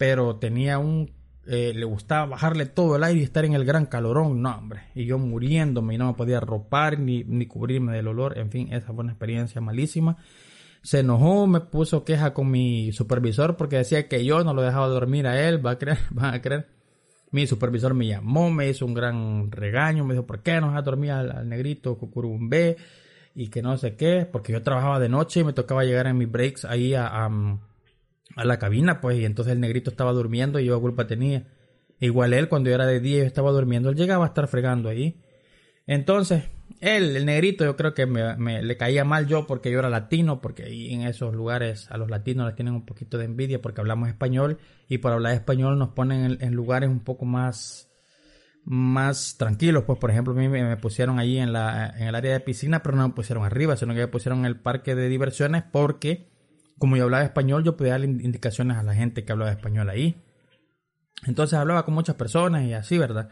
pero 0.00 0.36
tenía 0.36 0.78
un 0.78 1.12
eh, 1.46 1.74
le 1.74 1.84
gustaba 1.84 2.24
bajarle 2.24 2.64
todo 2.64 2.96
el 2.96 3.04
aire 3.04 3.20
y 3.20 3.22
estar 3.22 3.44
en 3.44 3.52
el 3.52 3.66
gran 3.66 3.84
calorón, 3.84 4.40
no 4.40 4.56
hombre, 4.56 4.84
y 4.94 5.04
yo 5.04 5.18
muriéndome 5.18 5.94
y 5.94 5.98
no 5.98 6.06
me 6.06 6.14
podía 6.14 6.38
arropar 6.38 6.98
ni, 6.98 7.22
ni 7.24 7.44
cubrirme 7.44 7.92
del 7.92 8.08
olor, 8.08 8.38
en 8.38 8.50
fin, 8.50 8.72
esa 8.72 8.94
fue 8.94 9.04
una 9.04 9.12
experiencia 9.12 9.60
malísima. 9.60 10.16
Se 10.82 11.00
enojó, 11.00 11.46
me 11.46 11.60
puso 11.60 12.02
queja 12.02 12.32
con 12.32 12.50
mi 12.50 12.92
supervisor 12.92 13.58
porque 13.58 13.76
decía 13.76 14.08
que 14.08 14.24
yo 14.24 14.42
no 14.42 14.54
lo 14.54 14.62
dejaba 14.62 14.88
dormir 14.88 15.26
a 15.26 15.46
él, 15.46 15.64
va 15.64 15.72
a 15.72 15.78
creer, 15.78 15.98
va 16.18 16.32
a 16.32 16.40
creer. 16.40 16.68
Mi 17.30 17.46
supervisor 17.46 17.92
me 17.92 18.06
llamó, 18.06 18.50
me 18.50 18.70
hizo 18.70 18.86
un 18.86 18.94
gran 18.94 19.52
regaño, 19.52 20.06
me 20.06 20.14
dijo, 20.14 20.26
¿por 20.26 20.42
qué 20.42 20.62
no 20.62 20.68
dejas 20.68 20.84
dormir 20.86 21.10
al, 21.10 21.30
al 21.30 21.46
negrito 21.46 21.98
Cucurumbé? 21.98 22.78
Y 23.34 23.48
que 23.48 23.62
no 23.62 23.76
sé 23.78 23.96
qué, 23.96 24.26
porque 24.30 24.52
yo 24.52 24.62
trabajaba 24.62 24.98
de 24.98 25.08
noche 25.08 25.40
y 25.40 25.44
me 25.44 25.52
tocaba 25.52 25.84
llegar 25.84 26.06
en 26.06 26.18
mis 26.18 26.30
breaks 26.30 26.64
ahí 26.64 26.94
a 26.94 27.28
a 28.36 28.44
la 28.44 28.58
cabina, 28.58 29.00
pues, 29.00 29.18
y 29.18 29.24
entonces 29.24 29.52
el 29.52 29.60
negrito 29.60 29.90
estaba 29.90 30.12
durmiendo 30.12 30.60
y 30.60 30.66
yo 30.66 30.80
culpa 30.80 31.06
tenía. 31.06 31.44
Igual 31.98 32.32
él, 32.32 32.48
cuando 32.48 32.70
yo 32.70 32.74
era 32.74 32.86
de 32.86 33.00
día 33.00 33.18
y 33.18 33.26
estaba 33.26 33.50
durmiendo, 33.50 33.90
él 33.90 33.96
llegaba 33.96 34.24
a 34.24 34.28
estar 34.28 34.46
fregando 34.48 34.88
ahí. 34.88 35.20
Entonces, 35.86 36.44
él, 36.80 37.16
el 37.16 37.26
negrito, 37.26 37.64
yo 37.64 37.76
creo 37.76 37.92
que 37.92 38.06
me, 38.06 38.62
le 38.62 38.76
caía 38.76 39.04
mal 39.04 39.26
yo 39.26 39.46
porque 39.46 39.70
yo 39.70 39.80
era 39.80 39.90
latino, 39.90 40.40
porque 40.40 40.64
ahí 40.64 40.94
en 40.94 41.02
esos 41.02 41.34
lugares 41.34 41.90
a 41.90 41.98
los 41.98 42.08
latinos 42.08 42.46
les 42.46 42.54
tienen 42.54 42.74
un 42.74 42.86
poquito 42.86 43.18
de 43.18 43.24
envidia 43.24 43.60
porque 43.60 43.80
hablamos 43.80 44.08
español 44.08 44.58
y 44.88 44.98
por 44.98 45.12
hablar 45.12 45.34
español 45.34 45.78
nos 45.78 45.90
ponen 45.90 46.38
en, 46.40 46.54
lugares 46.54 46.88
un 46.88 47.00
poco 47.00 47.24
más, 47.24 47.89
más 48.64 49.36
tranquilos. 49.36 49.84
Pues, 49.84 49.98
por 49.98 50.10
ejemplo, 50.10 50.32
a 50.32 50.36
mí 50.36 50.48
me, 50.48 50.76
pusieron 50.76 51.18
allí 51.18 51.38
en, 51.38 51.52
la, 51.52 51.94
en 51.96 52.08
el 52.08 52.14
área 52.14 52.32
de 52.32 52.40
piscina, 52.40 52.82
pero 52.82 52.96
no 52.96 53.08
me 53.08 53.14
pusieron 53.14 53.44
arriba, 53.44 53.76
sino 53.76 53.94
que 53.94 54.00
me 54.00 54.08
pusieron 54.08 54.40
en 54.40 54.46
el 54.46 54.60
parque 54.60 54.94
de 54.94 55.08
diversiones 55.08 55.62
porque 55.70 56.30
como 56.80 56.96
yo 56.96 57.04
hablaba 57.04 57.24
español, 57.24 57.62
yo 57.62 57.76
podía 57.76 57.92
dar 57.92 58.04
indicaciones 58.04 58.78
a 58.78 58.82
la 58.82 58.94
gente 58.94 59.22
que 59.22 59.32
hablaba 59.32 59.50
español 59.50 59.90
ahí. 59.90 60.24
Entonces 61.26 61.58
hablaba 61.58 61.84
con 61.84 61.92
muchas 61.92 62.16
personas 62.16 62.64
y 62.64 62.72
así, 62.72 62.96
¿verdad? 62.96 63.28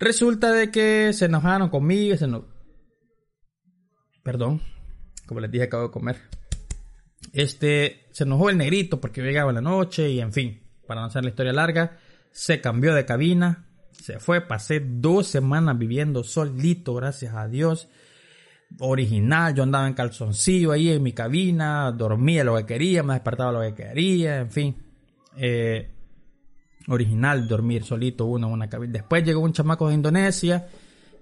Resulta 0.00 0.50
de 0.50 0.72
que 0.72 1.12
se 1.12 1.26
enojaron 1.26 1.68
conmigo, 1.68 2.16
se 2.16 2.26
no... 2.26 2.48
Perdón, 4.24 4.60
como 5.26 5.38
les 5.38 5.52
dije, 5.52 5.66
acabo 5.66 5.84
de 5.84 5.90
comer. 5.92 6.16
Este, 7.32 8.08
se 8.10 8.24
enojó 8.24 8.50
el 8.50 8.58
negrito 8.58 9.00
porque 9.00 9.22
llegaba 9.22 9.52
en 9.52 9.54
la 9.54 9.60
noche 9.60 10.10
y 10.10 10.20
en 10.20 10.32
fin, 10.32 10.60
para 10.88 11.00
no 11.00 11.06
hacer 11.06 11.22
la 11.22 11.30
historia 11.30 11.52
larga, 11.52 11.98
se 12.32 12.60
cambió 12.60 12.92
de 12.92 13.04
cabina, 13.04 13.68
se 14.00 14.18
fue, 14.18 14.40
pasé 14.40 14.80
dos 14.84 15.26
semanas 15.26 15.78
viviendo 15.78 16.24
solito, 16.24 16.94
gracias 16.94 17.34
a 17.34 17.48
Dios 17.48 17.88
original. 18.80 19.54
Yo 19.54 19.62
andaba 19.62 19.86
en 19.86 19.94
calzoncillo 19.94 20.72
ahí 20.72 20.90
en 20.90 21.02
mi 21.02 21.12
cabina, 21.12 21.90
dormía 21.92 22.44
lo 22.44 22.56
que 22.56 22.66
quería, 22.66 23.02
me 23.02 23.14
despertaba 23.14 23.52
lo 23.52 23.60
que 23.60 23.74
quería, 23.74 24.40
en 24.40 24.50
fin. 24.50 24.76
Eh, 25.36 25.90
original, 26.88 27.48
dormir 27.48 27.84
solito 27.84 28.26
uno 28.26 28.48
en 28.48 28.52
una 28.52 28.68
cabina. 28.68 28.92
Después 28.92 29.24
llegó 29.24 29.40
un 29.40 29.52
chamaco 29.52 29.88
de 29.88 29.94
Indonesia 29.94 30.66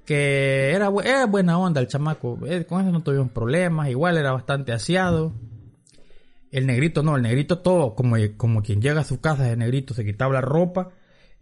que 0.05 0.73
era, 0.73 0.89
buena 0.89 1.59
onda 1.59 1.81
el 1.81 1.87
chamaco. 1.87 2.39
Eh, 2.47 2.65
con 2.65 2.81
eso 2.81 2.91
no 2.91 3.03
tuvimos 3.03 3.31
problemas, 3.31 3.89
igual 3.89 4.17
era 4.17 4.33
bastante 4.33 4.73
aseado. 4.73 5.33
El 6.51 6.67
negrito 6.67 7.03
no, 7.03 7.17
el 7.17 7.23
negrito 7.23 7.61
todo, 7.61 7.95
como, 7.95 8.17
como 8.37 8.63
quien 8.63 8.83
llega 8.83 9.03
a 9.03 9.05
su 9.05 9.21
casa, 9.21 9.51
el 9.51 9.59
negrito 9.59 9.95
se 9.95 10.05
quitaba 10.05 10.35
la 10.35 10.41
ropa 10.41 10.91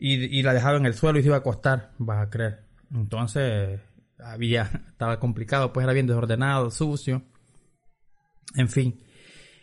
y, 0.00 0.38
y 0.38 0.42
la 0.42 0.54
dejaba 0.54 0.78
en 0.78 0.86
el 0.86 0.94
suelo 0.94 1.18
y 1.18 1.22
se 1.22 1.28
iba 1.28 1.36
a 1.36 1.40
acostar, 1.40 1.92
vas 1.98 2.26
a 2.26 2.30
creer. 2.30 2.64
Entonces, 2.92 3.80
había, 4.18 4.62
estaba 4.88 5.20
complicado, 5.20 5.72
pues 5.72 5.84
era 5.84 5.92
bien 5.92 6.06
desordenado, 6.06 6.70
sucio, 6.70 7.22
en 8.56 8.68
fin. 8.68 9.00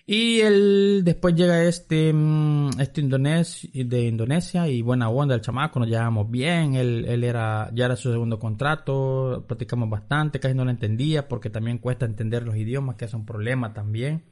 Y 0.10 0.39
él 0.39 1.02
después 1.04 1.36
llega 1.36 1.65
este, 1.65 2.13
mm, 2.13 2.80
este 2.80 3.02
indonesio, 3.02 3.69
de 3.73 4.08
Indonesia 4.08 4.67
y 4.69 4.82
buena 4.82 5.10
onda 5.10 5.36
el 5.36 5.41
chamaco, 5.41 5.80
nos 5.80 5.89
llevamos 5.89 6.32
bien, 6.32 6.76
él, 6.76 7.04
él 7.10 7.26
era, 7.26 7.69
ya 7.73 7.86
era 7.86 7.97
su 7.97 8.12
segundo 8.12 8.39
contrato, 8.39 9.43
platicamos 9.47 9.89
bastante, 9.89 10.39
casi 10.39 10.54
no 10.56 10.63
lo 10.63 10.71
entendía 10.71 11.28
porque 11.28 11.50
también 11.50 11.80
cuesta 11.80 12.06
entender 12.06 12.43
los 12.43 12.56
idiomas, 12.56 12.95
que 12.95 13.06
es 13.06 13.13
un 13.13 13.26
problema 13.26 13.73
también. 13.73 14.23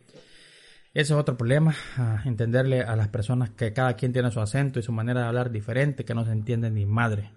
Ese 0.96 1.12
es 1.12 1.20
otro 1.20 1.36
problema, 1.38 1.76
entenderle 2.24 2.80
a 2.80 2.96
las 2.96 3.10
personas 3.10 3.50
que 3.50 3.74
cada 3.74 3.98
quien 3.98 4.14
tiene 4.14 4.32
su 4.32 4.40
acento 4.40 4.80
y 4.80 4.82
su 4.82 4.94
manera 4.94 5.22
de 5.22 5.28
hablar 5.28 5.52
diferente, 5.52 6.06
que 6.06 6.16
no 6.16 6.24
se 6.24 6.32
entiende 6.32 6.72
ni 6.72 6.86
madre. 6.86 7.32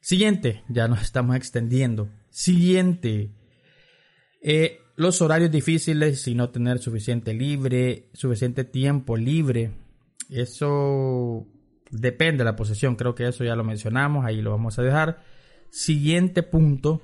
Siguiente, 0.00 0.62
ya 0.68 0.86
nos 0.86 1.02
estamos 1.02 1.34
extendiendo. 1.34 2.08
Siguiente. 2.30 3.32
Eh, 4.40 4.78
los 4.94 5.20
horarios 5.20 5.50
difíciles 5.50 6.28
y 6.28 6.36
no 6.36 6.50
tener 6.50 6.78
suficiente 6.78 7.34
libre, 7.34 8.08
suficiente 8.12 8.62
tiempo 8.62 9.16
libre. 9.16 9.72
Eso 10.28 11.48
depende 11.90 12.38
de 12.38 12.44
la 12.44 12.54
posesión. 12.54 12.94
Creo 12.94 13.16
que 13.16 13.26
eso 13.26 13.42
ya 13.42 13.56
lo 13.56 13.64
mencionamos. 13.64 14.24
Ahí 14.24 14.42
lo 14.42 14.52
vamos 14.52 14.78
a 14.78 14.82
dejar. 14.82 15.24
Siguiente 15.70 16.44
punto. 16.44 17.02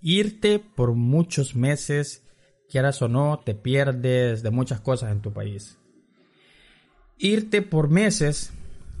Irte 0.00 0.60
por 0.60 0.94
muchos 0.94 1.56
meses, 1.56 2.23
quieras 2.68 3.00
o 3.02 3.08
no, 3.08 3.40
te 3.44 3.54
pierdes 3.54 4.42
de 4.42 4.50
muchas 4.50 4.80
cosas 4.80 5.12
en 5.12 5.20
tu 5.20 5.32
país. 5.32 5.78
Irte 7.18 7.62
por 7.62 7.88
meses, 7.88 8.52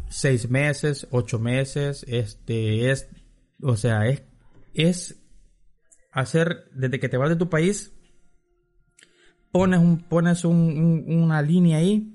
seis 0.08 0.48
meses, 0.48 1.06
ocho 1.10 1.38
meses, 1.38 2.04
este 2.08 2.90
es, 2.90 3.08
o 3.60 3.76
sea, 3.76 4.06
es, 4.06 4.22
es 4.72 5.16
hacer 6.12 6.70
desde 6.72 7.00
que 7.00 7.08
te 7.08 7.16
vas 7.16 7.28
de 7.28 7.36
tu 7.36 7.48
país, 7.48 7.92
pones, 9.50 9.80
un, 9.80 9.98
pones 9.98 10.44
una 10.44 11.42
línea 11.42 11.78
ahí 11.78 12.14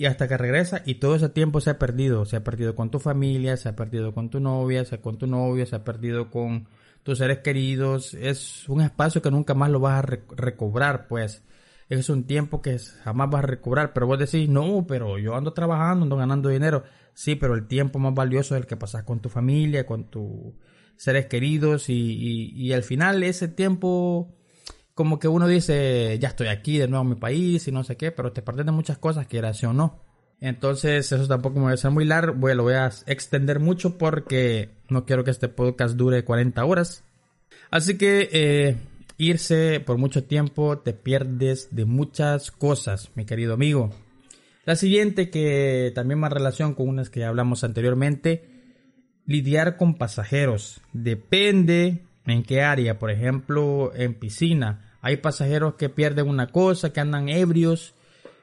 y 0.00 0.06
hasta 0.06 0.28
que 0.28 0.38
regresa 0.38 0.82
y 0.86 0.94
todo 0.94 1.14
ese 1.14 1.28
tiempo 1.28 1.60
se 1.60 1.68
ha 1.68 1.78
perdido. 1.78 2.24
Se 2.24 2.36
ha 2.36 2.42
perdido 2.42 2.74
con 2.74 2.90
tu 2.90 2.98
familia, 3.00 3.58
se 3.58 3.68
ha 3.68 3.76
perdido 3.76 4.14
con 4.14 4.30
tu 4.30 4.40
novia, 4.40 4.84
se 4.84 4.98
con 5.00 5.18
tu 5.18 5.26
novio, 5.26 5.66
se 5.66 5.76
ha 5.76 5.84
perdido 5.84 6.30
con 6.30 6.68
tus 7.02 7.18
seres 7.18 7.38
queridos. 7.38 8.14
Es 8.14 8.68
un 8.68 8.80
espacio 8.80 9.22
que 9.22 9.30
nunca 9.30 9.54
más 9.54 9.70
lo 9.70 9.80
vas 9.80 10.02
a 10.02 10.02
recobrar, 10.02 11.06
pues. 11.08 11.42
Es 11.88 12.08
un 12.08 12.24
tiempo 12.24 12.62
que 12.62 12.78
jamás 12.78 13.30
vas 13.30 13.44
a 13.44 13.46
recobrar. 13.46 13.92
Pero 13.92 14.06
vos 14.06 14.18
decís, 14.18 14.48
no, 14.48 14.86
pero 14.86 15.18
yo 15.18 15.34
ando 15.34 15.52
trabajando, 15.52 16.04
ando 16.04 16.16
ganando 16.16 16.48
dinero. 16.48 16.84
Sí, 17.14 17.34
pero 17.34 17.54
el 17.54 17.66
tiempo 17.66 17.98
más 17.98 18.14
valioso 18.14 18.54
es 18.54 18.62
el 18.62 18.66
que 18.66 18.76
pasas 18.76 19.04
con 19.04 19.20
tu 19.20 19.28
familia, 19.28 19.86
con 19.86 20.04
tu 20.04 20.54
seres 21.00 21.26
queridos 21.26 21.88
y, 21.88 22.72
al 22.74 22.82
final 22.82 23.22
ese 23.22 23.48
tiempo 23.48 24.36
como 24.94 25.18
que 25.18 25.28
uno 25.28 25.48
dice, 25.48 26.18
ya 26.20 26.28
estoy 26.28 26.48
aquí 26.48 26.76
de 26.76 26.88
nuevo 26.88 27.04
en 27.04 27.10
mi 27.10 27.14
país 27.14 27.66
y 27.66 27.72
no 27.72 27.84
sé 27.84 27.96
qué, 27.96 28.12
pero 28.12 28.32
te 28.32 28.42
pierdes 28.42 28.66
de 28.66 28.72
muchas 28.72 28.98
cosas, 28.98 29.26
quieras 29.26 29.64
o 29.64 29.72
no. 29.72 30.02
Entonces 30.40 31.10
eso 31.10 31.26
tampoco 31.26 31.58
me 31.58 31.66
va 31.66 31.72
a 31.72 31.76
ser 31.78 31.90
muy 31.90 32.04
largo, 32.04 32.34
bueno, 32.34 32.56
lo 32.56 32.62
voy 32.64 32.74
a 32.74 32.90
extender 33.06 33.60
mucho 33.60 33.96
porque 33.96 34.79
no 34.90 35.04
quiero 35.04 35.24
que 35.24 35.30
este 35.30 35.48
podcast 35.48 35.96
dure 35.96 36.24
40 36.24 36.64
horas. 36.64 37.04
Así 37.70 37.96
que 37.96 38.28
eh, 38.32 38.76
irse 39.18 39.80
por 39.80 39.98
mucho 39.98 40.24
tiempo 40.24 40.78
te 40.78 40.92
pierdes 40.92 41.68
de 41.70 41.84
muchas 41.84 42.50
cosas, 42.50 43.10
mi 43.14 43.24
querido 43.24 43.54
amigo. 43.54 43.90
La 44.64 44.76
siguiente 44.76 45.30
que 45.30 45.92
también 45.94 46.20
más 46.20 46.32
relación 46.32 46.74
con 46.74 46.88
unas 46.88 47.10
que 47.10 47.20
ya 47.20 47.28
hablamos 47.28 47.64
anteriormente 47.64 48.50
lidiar 49.26 49.76
con 49.76 49.94
pasajeros. 49.94 50.80
Depende 50.92 52.02
en 52.26 52.42
qué 52.42 52.62
área. 52.62 52.98
Por 52.98 53.10
ejemplo, 53.10 53.92
en 53.94 54.14
piscina. 54.14 54.96
Hay 55.00 55.18
pasajeros 55.18 55.74
que 55.74 55.88
pierden 55.88 56.28
una 56.28 56.48
cosa, 56.48 56.92
que 56.92 57.00
andan 57.00 57.28
ebrios. 57.28 57.94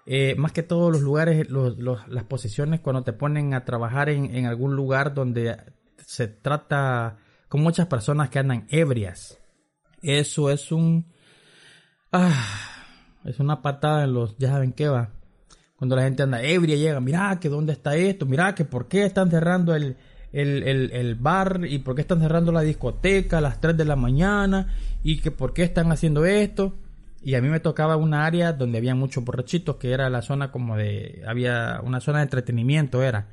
Eh, 0.05 0.35
más 0.37 0.53
que 0.53 0.63
todos 0.63 0.91
los 0.91 1.01
lugares, 1.01 1.47
las 1.49 2.23
posiciones 2.23 2.79
cuando 2.79 3.03
te 3.03 3.11
ponen 3.11 3.53
a 3.53 3.65
trabajar 3.65 4.07
en, 4.07 4.45
algún 4.45 4.75
lugar 4.75 5.13
donde 5.13 5.57
se 6.07 6.29
trata 6.29 7.17
con 7.49 7.61
muchas 7.61 7.87
personas 7.87 8.29
que 8.29 8.39
andan 8.39 8.65
ebrias. 8.69 9.37
Eso 10.01 10.49
es 10.49 10.71
un... 10.71 11.05
Ah, 12.13 12.45
es 13.25 13.41
una 13.41 13.61
patada 13.61 14.05
en 14.05 14.13
los... 14.13 14.37
Ya 14.37 14.51
saben 14.51 14.71
qué 14.71 14.87
va. 14.87 15.09
Cuando 15.75 15.97
la 15.97 16.03
gente 16.03 16.23
anda 16.23 16.41
ebria, 16.41 16.77
llega, 16.77 17.01
mira 17.01 17.37
que 17.41 17.49
dónde 17.49 17.73
está 17.73 17.97
esto, 17.97 18.25
mira 18.25 18.55
que 18.55 18.63
por 18.63 18.87
qué 18.87 19.03
están 19.03 19.29
cerrando 19.29 19.75
el, 19.75 19.97
el, 20.31 21.15
bar 21.15 21.59
y 21.67 21.79
por 21.79 21.93
qué 21.93 22.01
están 22.01 22.21
cerrando 22.21 22.53
la 22.53 22.61
discoteca 22.61 23.39
a 23.39 23.41
las 23.41 23.59
3 23.59 23.75
de 23.75 23.85
la 23.85 23.97
mañana 23.97 24.73
y 25.03 25.19
que 25.19 25.31
por 25.31 25.53
qué 25.53 25.63
están 25.63 25.91
haciendo 25.91 26.25
esto. 26.25 26.73
Y 27.21 27.35
a 27.35 27.41
mí 27.41 27.49
me 27.49 27.59
tocaba 27.59 27.97
una 27.97 28.25
área 28.25 28.53
donde 28.53 28.77
había 28.77 28.95
muchos 28.95 29.25
borrachitos, 29.25 29.75
que 29.75 29.91
era 29.91 30.09
la 30.09 30.21
zona 30.21 30.53
como 30.53 30.77
de, 30.77 31.21
había 31.27 31.81
una 31.83 31.99
zona 31.99 32.19
de 32.19 32.23
entretenimiento, 32.23 33.03
era. 33.03 33.27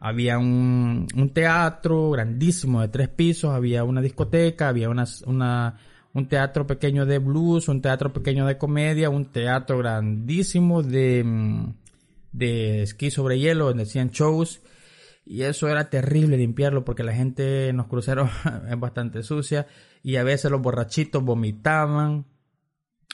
Había 0.00 0.38
un, 0.38 1.06
teatro 1.32 2.10
grandísimo 2.10 2.80
de 2.80 2.88
tres 2.88 3.08
pisos, 3.08 3.54
había 3.54 3.84
una 3.84 4.00
discoteca, 4.00 4.68
había 4.68 4.88
una, 4.88 5.04
un 6.14 6.28
teatro 6.28 6.66
pequeño 6.66 7.06
de 7.06 7.18
blues, 7.18 7.68
un 7.68 7.82
teatro 7.82 8.12
pequeño 8.12 8.46
de 8.46 8.58
comedia, 8.58 9.10
un 9.10 9.26
teatro 9.26 9.78
grandísimo 9.78 10.82
de, 10.82 11.22
mm, 11.22 11.74
de 12.32 12.82
esquí 12.82 13.10
sobre 13.10 13.38
hielo, 13.38 13.66
donde 13.66 13.82
hacían 13.82 14.10
shows 14.10 14.62
y 15.30 15.42
eso 15.42 15.68
era 15.68 15.90
terrible 15.90 16.36
limpiarlo 16.36 16.84
porque 16.84 17.04
la 17.04 17.14
gente 17.14 17.68
en 17.68 17.76
los 17.76 17.86
cruceros 17.86 18.30
es 18.68 18.80
bastante 18.80 19.22
sucia 19.22 19.68
y 20.02 20.16
a 20.16 20.24
veces 20.24 20.50
los 20.50 20.60
borrachitos 20.60 21.22
vomitaban. 21.22 22.26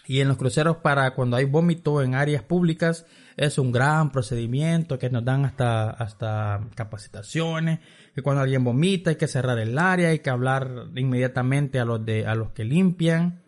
Y 0.06 0.20
en 0.20 0.28
los 0.28 0.38
cruceros 0.38 0.78
para 0.78 1.14
cuando 1.14 1.36
hay 1.36 1.44
vómito 1.44 2.00
en 2.00 2.14
áreas 2.14 2.42
públicas 2.42 3.04
es 3.36 3.58
un 3.58 3.70
gran 3.70 4.10
procedimiento 4.12 4.98
que 4.98 5.10
nos 5.10 5.24
dan 5.24 5.44
hasta, 5.44 5.90
hasta 5.90 6.60
capacitaciones, 6.74 7.80
que 8.14 8.22
cuando 8.22 8.42
alguien 8.42 8.64
vomita 8.64 9.10
hay 9.10 9.16
que 9.16 9.28
cerrar 9.28 9.58
el 9.58 9.78
área, 9.78 10.08
hay 10.08 10.20
que 10.20 10.30
hablar 10.30 10.86
inmediatamente 10.94 11.78
a 11.78 11.84
los 11.84 12.04
de 12.04 12.26
a 12.26 12.34
los 12.34 12.52
que 12.52 12.64
limpian 12.64 13.46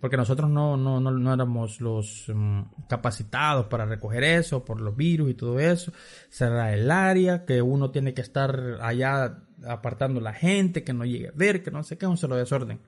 porque 0.00 0.16
nosotros 0.16 0.50
no, 0.50 0.78
no, 0.78 0.98
no, 0.98 1.34
éramos 1.34 1.80
los 1.80 2.24
mm, 2.34 2.62
capacitados 2.88 3.66
para 3.66 3.84
recoger 3.84 4.24
eso, 4.24 4.64
por 4.64 4.80
los 4.80 4.96
virus 4.96 5.30
y 5.30 5.34
todo 5.34 5.60
eso, 5.60 5.92
cerrar 6.30 6.72
el 6.72 6.90
área, 6.90 7.44
que 7.44 7.60
uno 7.60 7.90
tiene 7.90 8.14
que 8.14 8.22
estar 8.22 8.78
allá 8.80 9.44
apartando 9.66 10.20
la 10.20 10.32
gente, 10.32 10.84
que 10.84 10.94
no 10.94 11.04
llegue 11.04 11.28
a 11.28 11.32
ver, 11.34 11.62
que 11.62 11.70
no 11.70 11.82
sé 11.82 11.98
qué, 11.98 12.06
un 12.06 12.16
solo 12.16 12.36
desorden. 12.36 12.80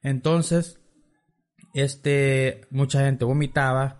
Entonces, 0.00 0.80
este, 1.74 2.66
mucha 2.70 3.04
gente 3.04 3.24
vomitaba, 3.24 3.98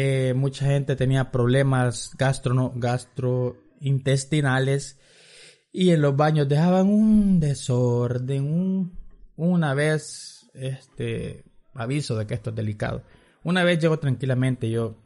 eh, 0.00 0.32
mucha 0.32 0.66
gente 0.66 0.94
tenía 0.94 1.32
problemas 1.32 2.12
gastro, 2.16 2.72
gastrointestinales 2.76 4.96
y 5.72 5.90
en 5.90 6.02
los 6.02 6.14
baños 6.14 6.48
dejaban 6.48 6.86
un 6.86 7.40
desorden, 7.40 8.44
un, 8.44 8.96
una 9.34 9.74
vez 9.74 10.48
este 10.54 11.42
aviso 11.74 12.16
de 12.16 12.28
que 12.28 12.34
esto 12.34 12.50
es 12.50 12.56
delicado. 12.56 13.02
Una 13.42 13.64
vez 13.64 13.80
llego 13.80 13.98
tranquilamente 13.98 14.70
yo 14.70 15.02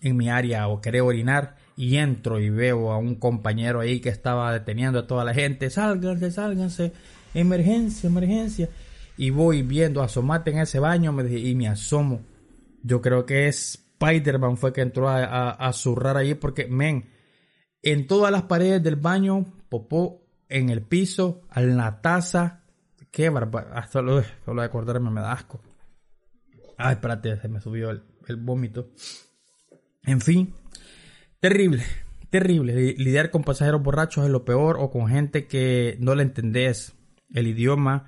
en 0.00 0.16
mi 0.16 0.30
área 0.30 0.68
o 0.68 0.80
quería 0.80 1.02
orinar 1.02 1.56
y 1.76 1.96
entro 1.96 2.38
y 2.38 2.50
veo 2.50 2.92
a 2.92 2.98
un 2.98 3.16
compañero 3.16 3.80
ahí 3.80 3.98
que 3.98 4.10
estaba 4.10 4.52
deteniendo 4.52 5.00
a 5.00 5.08
toda 5.08 5.24
la 5.24 5.34
gente, 5.34 5.70
sálganse, 5.70 6.30
sálganse, 6.30 6.92
emergencia, 7.34 8.06
emergencia. 8.06 8.68
Y 9.16 9.30
voy 9.30 9.62
viendo, 9.62 10.02
asomate 10.02 10.52
en 10.52 10.58
ese 10.58 10.78
baño 10.78 11.12
y 11.28 11.56
me 11.56 11.66
asomo. 11.66 12.22
Yo 12.84 13.00
creo 13.00 13.26
que 13.26 13.48
Spider-Man 14.00 14.56
fue 14.56 14.72
que 14.72 14.82
entró 14.82 15.08
a, 15.08 15.72
zurrar 15.72 16.16
ahí 16.16 16.34
porque, 16.34 16.66
men, 16.66 17.10
en 17.82 18.06
todas 18.06 18.30
las 18.30 18.42
paredes 18.42 18.82
del 18.82 18.96
baño, 18.96 19.44
popó 19.68 20.22
en 20.48 20.68
el 20.68 20.82
piso, 20.82 21.42
en 21.54 21.76
la 21.76 22.00
taza, 22.00 22.64
Qué 23.14 23.30
barbaridad. 23.30 23.88
Solo, 23.88 24.24
solo 24.44 24.62
de 24.62 24.66
acordarme 24.66 25.08
me 25.08 25.20
da 25.20 25.32
asco. 25.32 25.62
Ay, 26.76 26.94
espérate, 26.94 27.40
se 27.40 27.48
me 27.48 27.60
subió 27.60 27.90
el, 27.90 28.02
vómito. 28.38 28.90
En 30.02 30.20
fin, 30.20 30.52
terrible, 31.38 31.84
terrible. 32.28 32.74
Lidiar 32.74 33.30
con 33.30 33.44
pasajeros 33.44 33.84
borrachos 33.84 34.24
es 34.24 34.30
lo 34.30 34.44
peor 34.44 34.78
o 34.80 34.90
con 34.90 35.06
gente 35.06 35.46
que 35.46 35.96
no 36.00 36.16
le 36.16 36.24
entendés 36.24 36.96
el 37.32 37.46
idioma. 37.46 38.06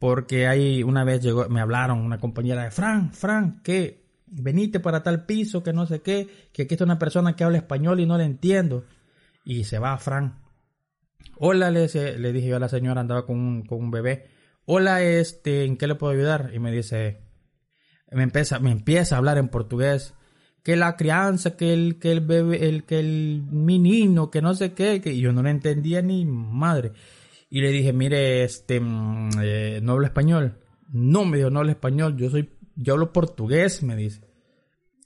Porque 0.00 0.48
hay 0.48 0.82
una 0.82 1.04
vez 1.04 1.22
llegó, 1.22 1.48
me 1.48 1.60
hablaron 1.60 2.00
una 2.00 2.18
compañera 2.18 2.64
de 2.64 2.72
Fran, 2.72 3.12
Fran, 3.12 3.62
que 3.62 3.99
venite 4.30 4.80
para 4.80 5.02
tal 5.02 5.26
piso, 5.26 5.62
que 5.62 5.72
no 5.72 5.86
sé 5.86 6.00
qué, 6.00 6.28
que 6.52 6.62
aquí 6.62 6.74
está 6.74 6.84
una 6.84 6.98
persona 6.98 7.36
que 7.36 7.44
habla 7.44 7.58
español 7.58 8.00
y 8.00 8.06
no 8.06 8.16
le 8.16 8.24
entiendo. 8.24 8.84
Y 9.44 9.64
se 9.64 9.78
va 9.78 9.98
Fran. 9.98 10.40
Hola, 11.36 11.70
le, 11.70 11.88
le 12.18 12.32
dije 12.32 12.48
yo 12.48 12.56
a 12.56 12.60
la 12.60 12.68
señora, 12.68 13.00
andaba 13.00 13.26
con 13.26 13.62
con 13.62 13.78
un 13.78 13.90
bebé 13.90 14.40
hola, 14.72 15.02
este, 15.02 15.64
¿en 15.64 15.76
qué 15.76 15.88
le 15.88 15.96
puedo 15.96 16.12
ayudar? 16.12 16.52
Y 16.54 16.60
me 16.60 16.70
dice, 16.70 17.22
me 18.12 18.22
empieza, 18.22 18.60
me 18.60 18.70
empieza 18.70 19.16
a 19.16 19.18
hablar 19.18 19.36
en 19.36 19.48
portugués, 19.48 20.14
que 20.62 20.76
la 20.76 20.96
crianza, 20.96 21.56
que 21.56 21.72
el, 21.72 21.98
que 21.98 22.12
el 22.12 22.20
bebé, 22.20 22.68
el, 22.68 22.84
que 22.84 23.00
el 23.00 23.42
menino, 23.50 24.30
que 24.30 24.42
no 24.42 24.54
sé 24.54 24.72
qué, 24.72 25.00
que 25.00 25.18
yo 25.18 25.32
no 25.32 25.42
le 25.42 25.50
entendía 25.50 26.02
ni 26.02 26.24
madre. 26.24 26.92
Y 27.48 27.62
le 27.62 27.70
dije, 27.70 27.92
mire, 27.92 28.44
este, 28.44 28.78
mm, 28.78 29.30
eh, 29.42 29.80
no 29.82 29.92
hablo 29.92 30.06
español. 30.06 30.58
No, 30.92 31.24
me 31.24 31.38
dijo, 31.38 31.50
no 31.50 31.58
hablo 31.58 31.72
español, 31.72 32.16
yo 32.16 32.30
soy, 32.30 32.48
yo 32.76 32.94
hablo 32.94 33.12
portugués, 33.12 33.82
me 33.82 33.96
dice. 33.96 34.20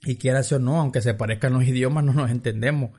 Y 0.03 0.17
quiera 0.17 0.41
o 0.51 0.59
no, 0.59 0.79
aunque 0.79 1.01
se 1.01 1.13
parezcan 1.13 1.53
los 1.53 1.63
idiomas, 1.67 2.03
no 2.03 2.13
nos 2.13 2.31
entendemos. 2.31 2.91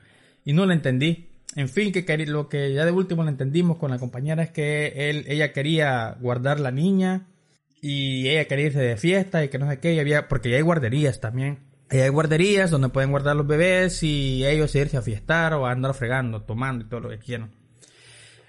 Y 0.43 0.53
no 0.53 0.65
le 0.65 0.73
entendí. 0.73 1.29
En 1.55 1.69
fin, 1.69 1.91
que 1.91 2.25
lo 2.25 2.49
que 2.49 2.73
ya 2.73 2.85
de 2.85 2.91
último 2.91 3.23
le 3.23 3.31
entendimos 3.31 3.77
con 3.77 3.91
la 3.91 3.97
compañera 3.97 4.43
es 4.43 4.51
que 4.51 5.09
él, 5.09 5.25
ella 5.27 5.53
quería 5.53 6.15
guardar 6.19 6.59
la 6.59 6.71
niña 6.71 7.27
y 7.81 8.27
ella 8.27 8.45
quería 8.45 8.67
irse 8.67 8.79
de 8.79 8.97
fiesta 8.97 9.43
y 9.43 9.49
que 9.49 9.57
no 9.57 9.69
sé 9.69 9.79
qué, 9.79 9.93
y 9.93 9.99
había, 9.99 10.27
porque 10.27 10.49
ya 10.49 10.57
hay 10.57 10.61
guarderías 10.61 11.19
también. 11.19 11.59
hay 11.89 12.09
guarderías 12.09 12.69
donde 12.69 12.89
pueden 12.89 13.11
guardar 13.11 13.35
los 13.35 13.47
bebés 13.47 14.03
y 14.03 14.45
ellos 14.45 14.75
irse 14.75 14.97
a 14.97 15.01
fiestar 15.01 15.53
o 15.53 15.65
a 15.65 15.71
andar 15.71 15.93
fregando, 15.93 16.41
tomando 16.43 16.85
y 16.85 16.89
todo 16.89 16.99
lo 17.01 17.09
que 17.09 17.19
quieran. 17.19 17.51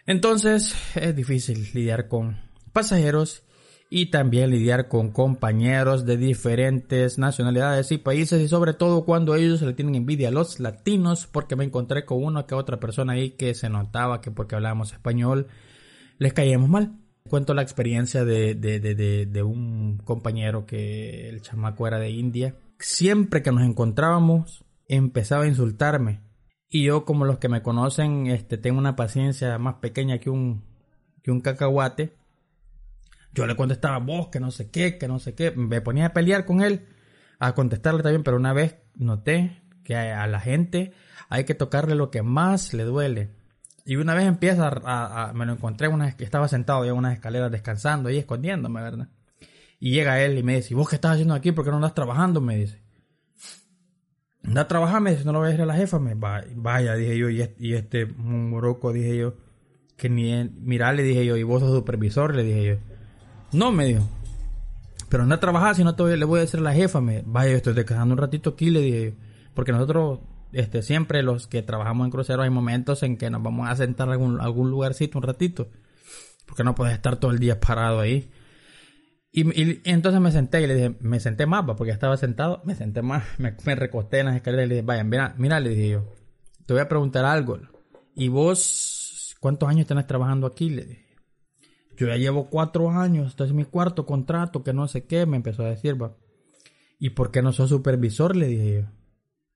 Entonces 0.07 0.75
es 0.95 1.15
difícil 1.15 1.69
lidiar 1.75 2.09
con 2.09 2.41
pasajeros 2.73 3.43
y 3.91 4.07
también 4.07 4.51
lidiar 4.51 4.89
con 4.89 5.11
compañeros 5.11 6.05
de 6.05 6.19
diferentes 6.19 7.19
nacionalidades 7.19 7.91
y 7.91 7.99
países 7.99 8.43
y 8.43 8.49
sobre 8.49 8.75
todo 8.75 9.05
cuando 9.05 9.35
ellos 9.35 9.63
le 9.63 9.73
tienen 9.73 9.95
envidia 9.95 10.29
a 10.29 10.33
los 10.33 10.61
latinos 10.61 11.27
porque 11.27 11.57
me 11.57 11.65
encontré 11.65 12.05
con 12.05 12.23
una 12.23 12.47
que 12.47 12.55
otra 12.55 12.79
persona 12.79 13.15
ahí 13.15 13.31
que 13.31 13.55
se 13.55 13.71
notaba 13.71 14.21
que 14.21 14.31
porque 14.31 14.57
hablábamos 14.57 14.93
español 14.93 15.47
les 16.19 16.33
caíamos 16.33 16.69
mal. 16.69 16.99
Cuento 17.29 17.55
la 17.55 17.63
experiencia 17.63 18.25
de, 18.25 18.55
de, 18.55 18.81
de, 18.81 19.27
de 19.27 19.43
un 19.43 19.99
compañero 19.99 20.65
que 20.65 21.29
el 21.29 21.43
chamaco 21.43 21.87
era 21.87 21.99
de 21.99 22.11
India. 22.11 22.57
Siempre 22.79 23.43
que 23.43 23.53
nos 23.53 23.65
encontrábamos 23.65 24.65
empezaba 24.87 25.45
a 25.45 25.49
insultarme 25.49 26.21
y 26.69 26.85
yo 26.85 27.05
como 27.05 27.25
los 27.25 27.39
que 27.39 27.49
me 27.49 27.63
conocen 27.63 28.27
este 28.27 28.59
tengo 28.59 28.79
una 28.79 28.97
paciencia 28.97 29.59
más 29.59 29.77
pequeña 29.77 30.19
que 30.19 30.31
un 30.31 30.65
que 31.23 31.31
un 31.31 31.41
cacahuate 31.41 32.18
yo 33.33 33.47
le 33.47 33.57
contestaba 33.57 33.99
vos, 33.99 34.29
que 34.29 34.41
no 34.41 34.51
sé 34.51 34.71
qué, 34.71 34.99
que 34.99 35.09
no 35.09 35.19
sé 35.19 35.35
qué. 35.35 35.51
Me 35.53 35.81
ponía 35.81 36.07
a 36.07 36.13
pelear 36.13 36.45
con 36.45 36.61
él, 36.61 36.87
a 37.39 37.55
contestarle 37.55 38.03
también, 38.03 38.25
pero 38.25 38.37
una 38.37 38.53
vez 38.53 38.77
noté 38.95 39.63
que 39.85 39.97
a 39.97 40.27
la 40.27 40.41
gente 40.41 40.93
hay 41.29 41.45
que 41.45 41.55
tocarle 41.55 41.95
lo 41.95 42.11
que 42.11 42.23
más 42.23 42.75
le 42.75 42.85
duele. 42.85 43.31
Y 43.85 43.97
una 43.97 44.15
vez 44.15 44.27
empieza 44.27 44.69
a, 44.85 45.33
me 45.35 45.47
lo 45.47 45.53
encontré, 45.53 45.89
una, 45.89 46.09
estaba 46.09 46.47
sentado 46.49 46.85
en 46.85 46.93
unas 46.93 47.15
escaleras 47.15 47.51
descansando 47.51 48.11
y 48.11 48.19
escondiéndome, 48.19 48.83
¿verdad? 48.83 49.09
Y 49.81 49.93
llega 49.93 50.21
él 50.21 50.37
y 50.37 50.43
me 50.43 50.57
dice, 50.57 50.75
¿y 50.75 50.77
vos 50.77 50.89
qué 50.89 50.97
estás 50.97 51.13
haciendo 51.13 51.35
aquí? 51.35 51.53
¿Por 51.53 51.65
qué 51.65 51.71
no 51.71 51.77
andas 51.77 51.95
trabajando? 51.95 52.41
Me 52.41 52.57
dice. 52.57 52.83
Anda 54.45 54.63
a 54.63 54.69
trabajar, 54.69 55.01
me 55.01 55.13
dice, 55.13 55.25
no 55.25 55.33
lo 55.33 55.39
voy 55.39 55.47
a 55.47 55.51
decir 55.51 55.63
a 55.63 55.67
la 55.67 55.75
jefa. 55.75 55.99
Me, 55.99 56.15
vaya, 56.15 56.95
dije 56.97 57.17
yo, 57.17 57.31
y 57.31 57.75
este, 57.75 58.07
moroco, 58.07 58.93
dije 58.93 59.17
yo, 59.17 59.37
que 59.97 60.09
ni, 60.09 60.45
mira, 60.61 60.93
le 60.93 61.03
dije 61.03 61.25
yo, 61.25 61.37
y 61.37 61.43
vos 61.43 61.61
sos 61.61 61.75
supervisor, 61.75 62.35
le 62.35 62.43
dije 62.43 62.65
yo. 62.65 62.88
No, 63.53 63.73
me 63.73 63.87
dijo. 63.87 64.09
Pero 65.09 65.23
anda 65.23 65.37
a 65.37 65.41
trabajar, 65.41 65.75
si 65.75 65.85
no 65.85 65.95
le 65.97 66.25
voy 66.25 66.39
a 66.39 66.43
decir 66.43 66.61
a 66.61 66.63
la 66.63 66.75
jefa, 66.75 67.01
me, 67.01 67.23
vaya, 67.25 67.53
estoy 67.53 67.73
descansando 67.73 68.13
un 68.13 68.19
ratito 68.19 68.51
aquí, 68.51 68.71
le 68.71 68.81
dije. 68.81 69.15
Porque 69.55 69.73
nosotros, 69.73 70.21
este, 70.53 70.83
siempre 70.83 71.23
los 71.23 71.47
que 71.47 71.63
trabajamos 71.63 72.05
en 72.05 72.11
cruceros 72.11 72.45
hay 72.45 72.51
momentos 72.51 73.03
en 73.03 73.17
que 73.17 73.31
nos 73.31 73.43
vamos 73.43 73.69
a 73.69 73.77
sentar 73.77 74.09
en 74.09 74.13
algún, 74.13 74.41
algún 74.41 74.71
lugarcito 74.71 75.19
un 75.19 75.25
ratito. 75.25 75.69
Porque 76.47 76.65
no 76.65 76.75
puedes 76.75 76.95
estar 76.95 77.17
todo 77.17 77.31
el 77.31 77.39
día 77.39 77.59
parado 77.59 78.01
ahí. 78.01 78.31
Y, 79.31 79.81
entonces 79.89 80.21
me 80.21 80.33
senté 80.33 80.63
y 80.63 80.67
le 80.67 80.75
dije, 80.75 80.97
me 81.01 81.21
senté 81.21 81.47
más, 81.47 81.65
porque 81.77 81.93
estaba 81.93 82.17
sentado, 82.17 82.63
me 82.65 82.75
senté 82.75 83.03
más, 83.03 83.25
me, 83.39 83.75
recosté 83.75 84.21
en 84.21 84.27
las 84.27 84.37
escaleras 84.37 84.67
y 84.67 84.69
le 84.69 84.75
dije, 84.77 84.87
vaya, 84.87 85.05
mira, 85.05 85.35
mira, 85.39 85.61
le 85.61 85.71
dije 85.71 85.91
yo, 85.91 86.15
te 86.67 86.73
voy 86.73 86.83
a 86.83 86.89
preguntar 86.89 87.25
algo. 87.25 87.59
¿Y 88.15 88.29
vos 88.29 89.37
cuántos 89.41 89.69
años 89.69 89.87
tenés 89.87 90.07
trabajando 90.07 90.47
aquí? 90.47 90.71
Le 90.71 90.85
dije. 90.85 91.08
Yo 91.99 92.07
ya 92.07 92.17
llevo 92.17 92.49
cuatro 92.49 92.91
años, 92.91 93.27
este 93.27 93.43
es 93.43 93.53
mi 93.53 93.65
cuarto 93.65 94.07
contrato, 94.07 94.63
que 94.63 94.73
no 94.73 94.87
sé 94.87 95.05
qué, 95.05 95.27
me 95.27 95.37
empezó 95.37 95.65
a 95.65 95.71
decir, 95.71 96.01
va. 96.01 96.15
¿Y 97.01 97.11
por 97.11 97.33
qué 97.33 97.43
no 97.43 97.53
sos 97.53 97.71
supervisor? 97.71 98.37
Le 98.37 98.47
dije 98.47 98.75
yo. 98.83 98.87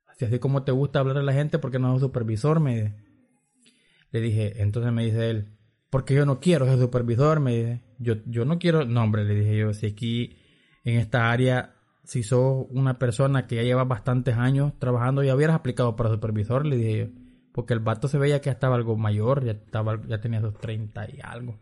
Así, 0.08 0.24
así 0.24 0.40
como 0.40 0.64
te 0.64 0.72
gusta 0.72 0.98
hablar 0.98 1.18
a 1.18 1.22
la 1.22 1.32
gente, 1.32 1.60
¿por 1.60 1.70
qué 1.70 1.78
no 1.78 1.92
sos 1.92 2.00
supervisor? 2.00 2.58
Me 2.58 2.96
Le 4.10 4.20
dije, 4.20 4.60
entonces 4.60 4.92
me 4.92 5.04
dice 5.04 5.30
él, 5.30 5.56
porque 5.88 6.14
yo 6.14 6.26
no 6.26 6.40
quiero 6.40 6.66
ser 6.66 6.80
supervisor, 6.80 7.38
me 7.38 7.56
dice. 7.56 7.82
Yo, 7.98 8.14
yo 8.26 8.44
no 8.44 8.58
quiero, 8.58 8.84
no 8.86 9.06
le 9.06 9.34
dije 9.36 9.58
yo, 9.58 9.72
si 9.72 9.86
aquí 9.86 10.36
en 10.82 10.98
esta 10.98 11.30
área, 11.30 11.76
si 12.02 12.24
sos 12.24 12.66
una 12.70 12.98
persona 12.98 13.46
que 13.46 13.54
ya 13.54 13.62
lleva 13.62 13.84
bastantes 13.84 14.36
años 14.36 14.72
trabajando, 14.80 15.22
ya 15.22 15.36
hubieras 15.36 15.54
aplicado 15.54 15.94
para 15.94 16.10
supervisor, 16.10 16.66
le 16.66 16.76
dije 16.76 16.98
yo. 16.98 17.06
Porque 17.52 17.72
el 17.72 17.80
vato 17.80 18.08
se 18.08 18.18
veía 18.18 18.40
que 18.40 18.46
ya 18.46 18.52
estaba 18.52 18.74
algo 18.74 18.96
mayor, 18.96 19.44
ya, 19.44 19.52
estaba, 19.52 20.00
ya 20.08 20.20
tenía 20.20 20.40
sus 20.40 20.58
30 20.58 21.08
y 21.10 21.20
algo. 21.22 21.56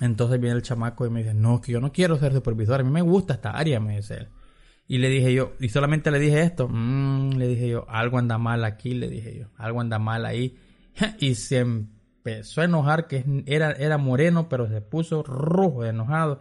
Entonces 0.00 0.40
viene 0.40 0.56
el 0.56 0.62
chamaco 0.62 1.06
y 1.06 1.10
me 1.10 1.22
dice, 1.22 1.34
no, 1.34 1.60
que 1.60 1.72
yo 1.72 1.80
no 1.80 1.92
quiero 1.92 2.18
ser 2.18 2.32
supervisor, 2.32 2.80
a 2.80 2.84
mí 2.84 2.90
me 2.90 3.02
gusta 3.02 3.34
esta 3.34 3.50
área, 3.50 3.80
me 3.80 3.96
dice 3.96 4.14
él. 4.14 4.28
Y 4.88 4.98
le 4.98 5.08
dije 5.08 5.32
yo, 5.34 5.54
y 5.58 5.68
solamente 5.68 6.10
le 6.10 6.18
dije 6.18 6.42
esto, 6.42 6.68
mmm, 6.68 7.30
le 7.32 7.48
dije 7.48 7.68
yo, 7.68 7.86
algo 7.88 8.18
anda 8.18 8.38
mal 8.38 8.64
aquí, 8.64 8.94
le 8.94 9.08
dije 9.08 9.36
yo, 9.36 9.48
algo 9.56 9.80
anda 9.80 9.98
mal 9.98 10.24
ahí. 10.24 10.56
y 11.18 11.34
se 11.34 11.58
empezó 11.58 12.60
a 12.60 12.64
enojar, 12.64 13.06
que 13.06 13.24
era, 13.46 13.72
era 13.72 13.98
moreno, 13.98 14.48
pero 14.48 14.68
se 14.68 14.80
puso 14.80 15.22
rojo, 15.22 15.84
enojado. 15.84 16.40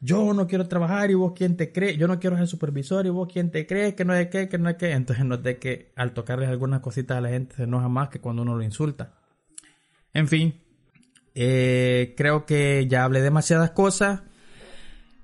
Yo 0.00 0.34
no 0.34 0.46
quiero 0.46 0.68
trabajar 0.68 1.10
y 1.10 1.14
vos 1.14 1.32
quién 1.34 1.56
te 1.56 1.72
cree, 1.72 1.96
yo 1.96 2.06
no 2.06 2.20
quiero 2.20 2.36
ser 2.36 2.46
supervisor 2.46 3.06
y 3.06 3.10
vos 3.10 3.28
quién 3.32 3.50
te 3.50 3.66
cree, 3.66 3.94
que 3.94 4.04
no 4.04 4.14
es 4.14 4.28
que, 4.28 4.48
que 4.48 4.58
no 4.58 4.68
es 4.68 4.76
que. 4.76 4.92
Entonces 4.92 5.24
noté 5.24 5.58
que 5.58 5.92
al 5.96 6.12
tocarles 6.12 6.50
algunas 6.50 6.80
cositas 6.80 7.16
a 7.16 7.20
la 7.22 7.30
gente 7.30 7.56
se 7.56 7.62
enoja 7.62 7.88
más 7.88 8.10
que 8.10 8.20
cuando 8.20 8.42
uno 8.42 8.54
lo 8.54 8.62
insulta. 8.62 9.14
En 10.12 10.28
fin, 10.28 10.54
eh, 11.38 12.14
creo 12.16 12.46
que 12.46 12.86
ya 12.88 13.04
hablé 13.04 13.20
demasiadas 13.20 13.70
cosas. 13.72 14.22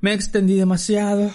Me 0.00 0.12
extendí 0.12 0.56
demasiado. 0.56 1.30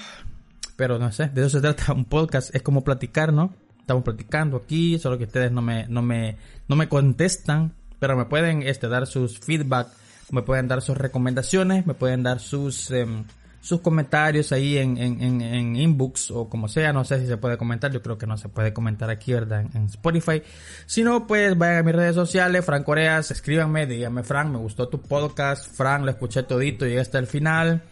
Pero 0.75 0.99
no 0.99 1.11
sé, 1.11 1.29
de 1.29 1.41
eso 1.41 1.49
se 1.49 1.61
trata 1.61 1.93
un 1.93 2.05
podcast. 2.05 2.55
Es 2.55 2.61
como 2.61 2.83
platicar, 2.83 3.33
¿no? 3.33 3.55
Estamos 3.79 4.03
platicando 4.03 4.57
aquí, 4.57 4.99
solo 4.99 5.17
que 5.17 5.23
ustedes 5.23 5.51
no 5.51 5.63
me, 5.63 5.87
no 5.87 6.03
me, 6.03 6.37
no 6.67 6.75
me 6.75 6.87
contestan. 6.87 7.73
Pero 7.99 8.15
me 8.15 8.25
pueden 8.25 8.61
este, 8.61 8.87
dar 8.87 9.07
sus 9.07 9.39
feedback, 9.39 9.87
me 10.29 10.43
pueden 10.43 10.67
dar 10.67 10.83
sus 10.83 10.95
recomendaciones, 10.95 11.87
me 11.87 11.95
pueden 11.95 12.21
dar 12.21 12.39
sus, 12.39 12.91
em, 12.91 13.23
sus 13.67 13.82
comentarios 13.82 14.53
ahí 14.53 14.77
en, 14.77 14.95
en, 14.97 15.41
en, 15.41 15.75
inbox 15.75 16.32
o 16.32 16.47
como 16.47 16.69
sea. 16.69 16.93
No 16.93 17.03
sé 17.03 17.19
si 17.19 17.27
se 17.27 17.36
puede 17.36 17.58
comentar. 17.58 17.91
Yo 17.91 18.01
creo 18.01 18.17
que 18.17 18.25
no 18.25 18.38
se 18.38 18.47
puede 18.47 18.71
comentar 18.71 19.10
aquí, 19.10 19.34
¿verdad? 19.34 19.65
En, 19.73 19.88
Spotify. 19.88 20.41
Si 20.86 21.03
no, 21.03 21.27
pues 21.27 21.58
vayan 21.58 21.80
a 21.80 21.84
mis 21.84 21.93
redes 21.93 22.15
sociales. 22.15 22.63
Frank 22.63 22.86
Coreas, 22.86 23.30
escríbanme, 23.30 23.86
díganme, 23.86 24.23
Frank, 24.23 24.51
me 24.51 24.58
gustó 24.58 24.88
tu 24.88 25.01
podcast. 25.01 25.69
Frank, 25.75 26.06
lo 26.06 26.12
escuché 26.12 26.43
todito, 26.43 26.86
llegué 26.86 27.01
hasta 27.01 27.19
el 27.19 27.27
final. 27.27 27.84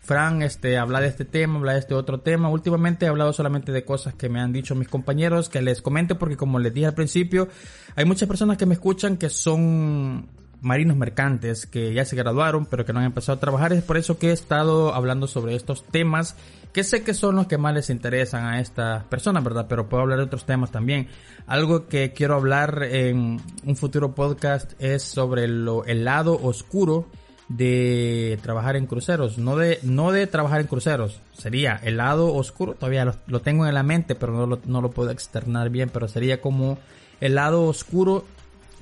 Frank, 0.00 0.42
este, 0.42 0.78
habla 0.78 1.00
de 1.00 1.08
este 1.08 1.24
tema, 1.24 1.58
habla 1.58 1.72
de 1.72 1.80
este 1.80 1.94
otro 1.94 2.20
tema. 2.20 2.48
Últimamente 2.48 3.06
he 3.06 3.08
hablado 3.08 3.32
solamente 3.32 3.72
de 3.72 3.84
cosas 3.84 4.14
que 4.14 4.28
me 4.28 4.38
han 4.38 4.52
dicho 4.52 4.76
mis 4.76 4.86
compañeros, 4.86 5.48
que 5.48 5.60
les 5.60 5.82
comente 5.82 6.14
porque 6.14 6.36
como 6.36 6.60
les 6.60 6.72
dije 6.72 6.86
al 6.86 6.94
principio, 6.94 7.48
hay 7.96 8.04
muchas 8.04 8.28
personas 8.28 8.58
que 8.58 8.66
me 8.66 8.74
escuchan 8.74 9.16
que 9.16 9.28
son 9.28 10.28
marinos 10.60 10.96
mercantes 10.96 11.66
que 11.66 11.92
ya 11.92 12.04
se 12.04 12.16
graduaron 12.16 12.66
pero 12.66 12.84
que 12.84 12.92
no 12.92 13.00
han 13.00 13.06
empezado 13.06 13.36
a 13.36 13.40
trabajar. 13.40 13.72
Es 13.72 13.82
por 13.82 13.96
eso 13.96 14.18
que 14.18 14.30
he 14.30 14.32
estado 14.32 14.94
hablando 14.94 15.26
sobre 15.26 15.54
estos 15.54 15.84
temas 15.84 16.36
que 16.76 16.84
sé 16.84 17.02
que 17.02 17.14
son 17.14 17.36
los 17.36 17.46
que 17.46 17.56
más 17.56 17.72
les 17.72 17.88
interesan 17.88 18.44
a 18.44 18.60
estas 18.60 19.02
personas, 19.04 19.42
¿verdad? 19.42 19.64
Pero 19.66 19.88
puedo 19.88 20.02
hablar 20.02 20.18
de 20.18 20.24
otros 20.24 20.44
temas 20.44 20.70
también. 20.70 21.08
Algo 21.46 21.86
que 21.86 22.12
quiero 22.12 22.34
hablar 22.34 22.82
en 22.82 23.40
un 23.64 23.76
futuro 23.76 24.14
podcast 24.14 24.74
es 24.78 25.02
sobre 25.02 25.48
lo, 25.48 25.86
el 25.86 26.04
lado 26.04 26.38
oscuro 26.42 27.08
de 27.48 28.38
trabajar 28.42 28.76
en 28.76 28.86
cruceros, 28.86 29.38
no 29.38 29.56
de, 29.56 29.78
no 29.84 30.12
de 30.12 30.26
trabajar 30.26 30.60
en 30.60 30.66
cruceros, 30.66 31.22
sería 31.32 31.80
el 31.82 31.96
lado 31.96 32.34
oscuro, 32.34 32.74
todavía 32.74 33.14
lo, 33.26 33.40
tengo 33.40 33.66
en 33.66 33.72
la 33.72 33.82
mente, 33.82 34.14
pero 34.14 34.32
no 34.32 34.46
lo, 34.46 34.60
no 34.66 34.82
lo 34.82 34.90
puedo 34.90 35.10
externar 35.10 35.70
bien, 35.70 35.88
pero 35.88 36.08
sería 36.08 36.40
como 36.40 36.78
el 37.20 37.36
lado 37.36 37.62
oscuro 37.64 38.24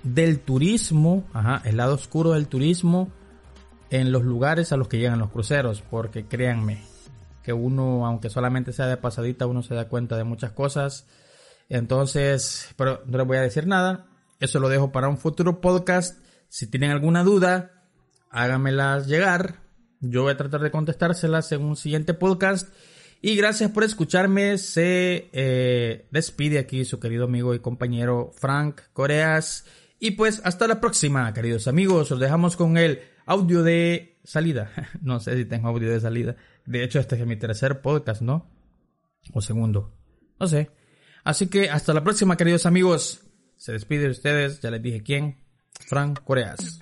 del 0.04 0.40
turismo, 0.40 1.24
ajá, 1.32 1.62
el 1.64 1.78
lado 1.78 1.94
oscuro 1.94 2.32
del 2.32 2.46
turismo 2.46 3.10
en 3.90 4.12
los 4.12 4.22
lugares 4.22 4.72
a 4.72 4.76
los 4.76 4.88
que 4.88 4.98
llegan 4.98 5.18
los 5.18 5.30
cruceros, 5.30 5.82
porque 5.82 6.26
créanme 6.26 6.82
que 7.42 7.52
uno, 7.52 8.06
aunque 8.06 8.30
solamente 8.30 8.72
sea 8.72 8.86
de 8.86 8.96
pasadita, 8.96 9.46
uno 9.46 9.62
se 9.62 9.74
da 9.74 9.88
cuenta 9.88 10.16
de 10.16 10.24
muchas 10.24 10.52
cosas. 10.52 11.06
Entonces, 11.68 12.68
pero 12.76 13.02
no 13.06 13.18
les 13.18 13.26
voy 13.26 13.36
a 13.36 13.42
decir 13.42 13.66
nada. 13.66 14.06
Eso 14.40 14.60
lo 14.60 14.68
dejo 14.68 14.92
para 14.92 15.08
un 15.08 15.18
futuro 15.18 15.60
podcast. 15.60 16.18
Si 16.48 16.66
tienen 16.66 16.90
alguna 16.90 17.22
duda, 17.22 17.84
háganmelas 18.30 19.06
llegar. 19.06 19.60
Yo 20.00 20.22
voy 20.22 20.32
a 20.32 20.36
tratar 20.36 20.60
de 20.60 20.70
contestárselas 20.70 21.52
en 21.52 21.62
un 21.62 21.76
siguiente 21.76 22.14
podcast. 22.14 22.72
Y 23.20 23.36
gracias 23.36 23.70
por 23.70 23.84
escucharme. 23.84 24.58
Se 24.58 25.30
eh, 25.32 26.08
despide 26.10 26.58
aquí 26.58 26.84
su 26.84 26.98
querido 26.98 27.24
amigo 27.24 27.54
y 27.54 27.60
compañero 27.60 28.32
Frank 28.34 28.80
Coreas. 28.92 29.64
Y 29.98 30.12
pues 30.12 30.40
hasta 30.44 30.66
la 30.66 30.80
próxima, 30.80 31.32
queridos 31.32 31.68
amigos. 31.68 32.10
Os 32.12 32.20
dejamos 32.20 32.56
con 32.56 32.76
el 32.76 33.00
audio 33.26 33.62
de 33.62 34.18
salida. 34.24 34.70
No 35.02 35.20
sé 35.20 35.36
si 35.36 35.44
tengo 35.44 35.68
audio 35.68 35.90
de 35.90 36.00
salida. 36.00 36.36
De 36.66 36.82
hecho, 36.82 36.98
este 36.98 37.16
es 37.16 37.26
mi 37.26 37.36
tercer 37.36 37.80
podcast, 37.80 38.22
¿no? 38.22 38.50
O 39.32 39.40
segundo. 39.40 39.94
No 40.38 40.46
sé. 40.46 40.70
Así 41.24 41.46
que 41.46 41.70
hasta 41.70 41.94
la 41.94 42.04
próxima, 42.04 42.36
queridos 42.36 42.66
amigos. 42.66 43.22
Se 43.56 43.72
despide 43.72 44.04
de 44.04 44.10
ustedes. 44.10 44.60
Ya 44.60 44.70
les 44.70 44.82
dije 44.82 45.02
quién. 45.02 45.38
Frank 45.86 46.22
Coreas. 46.24 46.78